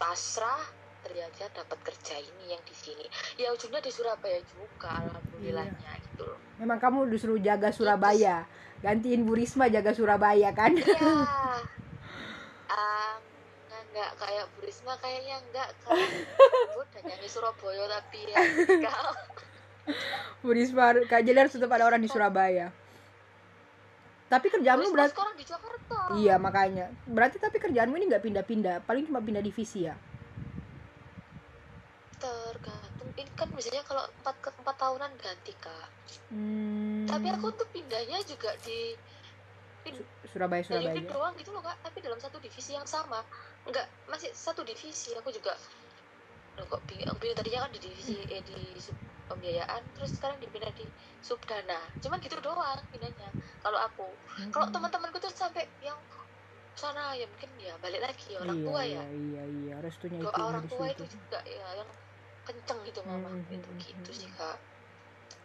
[0.01, 0.61] pasrah
[1.01, 3.07] ternyata dapat kerja ini yang di sini.
[3.41, 6.38] Ya ujungnya di Surabaya juga alhamdulillahnya gitu loh.
[6.61, 8.45] Memang kamu disuruh jaga Surabaya.
[8.80, 10.76] Gantiin Bu Risma jaga Surabaya kan?
[10.76, 11.16] iya.
[12.70, 13.18] Um,
[13.91, 15.97] nggak kayak Bu Risma kayaknya enggak kan
[16.80, 18.38] udah nyanyi Surabaya tapi ya
[18.78, 18.99] enggak
[20.41, 22.72] Bu Risma Kak Jelly harus tetap ada orang di Surabaya.
[24.30, 26.86] Tapi kerjaanmu berarti sekarang di Jakarta Iya makanya.
[27.11, 29.95] Berarti tapi kerjaanmu ini nggak pindah-pindah, paling cuma pindah divisi ya.
[32.20, 35.88] tergantung ini kan biasanya kalau empat ke empat tahunan ganti kak
[36.30, 38.95] Hmm, tapi aku tuh pindahnya juga di
[39.82, 40.95] Su- Surabaya dari Surabaya.
[40.95, 43.18] unit doang gitu loh kak tapi dalam satu divisi yang sama
[43.71, 45.55] enggak masih satu divisi aku juga
[46.59, 48.97] Loh, kok bingung, aku bingung tadinya kan di divisi eh, di sub
[49.31, 50.87] pembiayaan terus sekarang dipindah di
[51.23, 53.31] subdana cuman gitu doang pindahnya
[53.62, 54.09] kalau aku
[54.51, 54.75] kalau Hmm.
[54.75, 55.97] teman-temanku tuh sampai yang
[56.75, 60.29] sana ya mungkin ya balik lagi orang iya, tua ya Iya iya iya, restunya doa
[60.29, 61.03] itu orang di tua situ.
[61.03, 61.91] itu juga ya yang
[62.47, 64.37] kenceng gitu mama Hmm, itu hmm, gitu hmm, sih hmm.
[64.37, 64.59] kak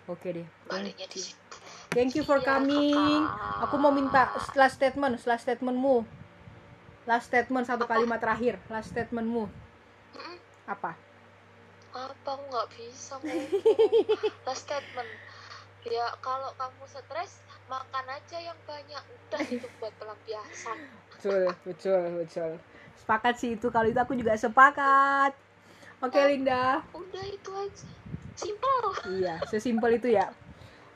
[0.08, 0.48] Oke deh.
[0.70, 1.26] Thank baliknya di you.
[1.26, 1.58] situ
[1.96, 3.22] Thank you for Iya, coming.
[3.66, 4.28] Aku mau minta
[4.60, 6.06] last statement, last statementmu.
[7.10, 7.92] Last statement satu Apa?
[7.92, 8.58] kalimat terakhir.
[8.74, 9.46] Last statementmu
[10.16, 10.38] Mm-mm.
[10.68, 10.96] apa?
[11.96, 13.16] apa aku nggak bisa
[14.46, 15.12] last statement
[15.96, 17.32] ya kalau kamu stres
[17.74, 20.80] makan aja yang banyak udah itu buat pelampiasan
[21.16, 22.52] Betul, betul, betul.
[23.02, 23.68] Sepakat sih itu.
[23.74, 25.32] Kalau itu aku juga sepakat.
[26.04, 26.28] Oke, Oh.
[26.28, 26.84] Linda.
[26.96, 27.88] udah itu aja
[28.36, 30.26] simple Iya, sesimpel itu ya.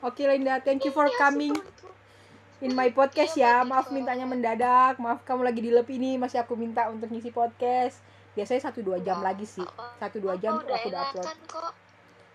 [0.02, 0.60] Oke, Linda.
[0.64, 1.54] Thank you for coming.
[2.60, 3.64] In my podcast ya.
[3.64, 5.00] Maaf mintanya mendadak.
[5.00, 8.00] Maaf kamu lagi di lab ini masih aku minta untuk ngisi podcast.
[8.36, 9.66] Biasanya satu dua jam lagi sih.
[9.98, 11.26] Satu dua jam aku udah upload.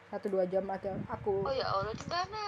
[0.09, 2.43] Satu dua jam atau aku oh ya allah di mana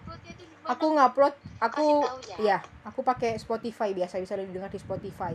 [0.00, 1.86] uploadnya di mana aku ngupload aku
[2.24, 2.36] ya.
[2.40, 2.58] iya
[2.88, 5.34] aku pakai Spotify biasa bisa didengar di Spotify.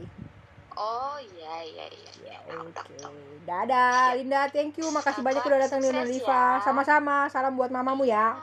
[0.74, 2.96] oh iya iya iya iya tahu, Oke.
[2.98, 3.20] tahu.
[3.44, 4.88] Dadah Linda, thank you.
[4.90, 6.58] Makasih Kakak, banyak udah datang di Nonliva.
[6.58, 6.64] ya.
[6.64, 7.28] Sama-sama.
[7.30, 8.36] Salam buat mamamu ya.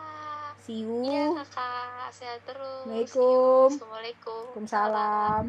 [0.64, 1.36] See iya you.
[1.36, 3.68] kakak sehat terus Assalamualaikum.
[3.68, 5.44] Assalamualaikum Waalaikumsalam.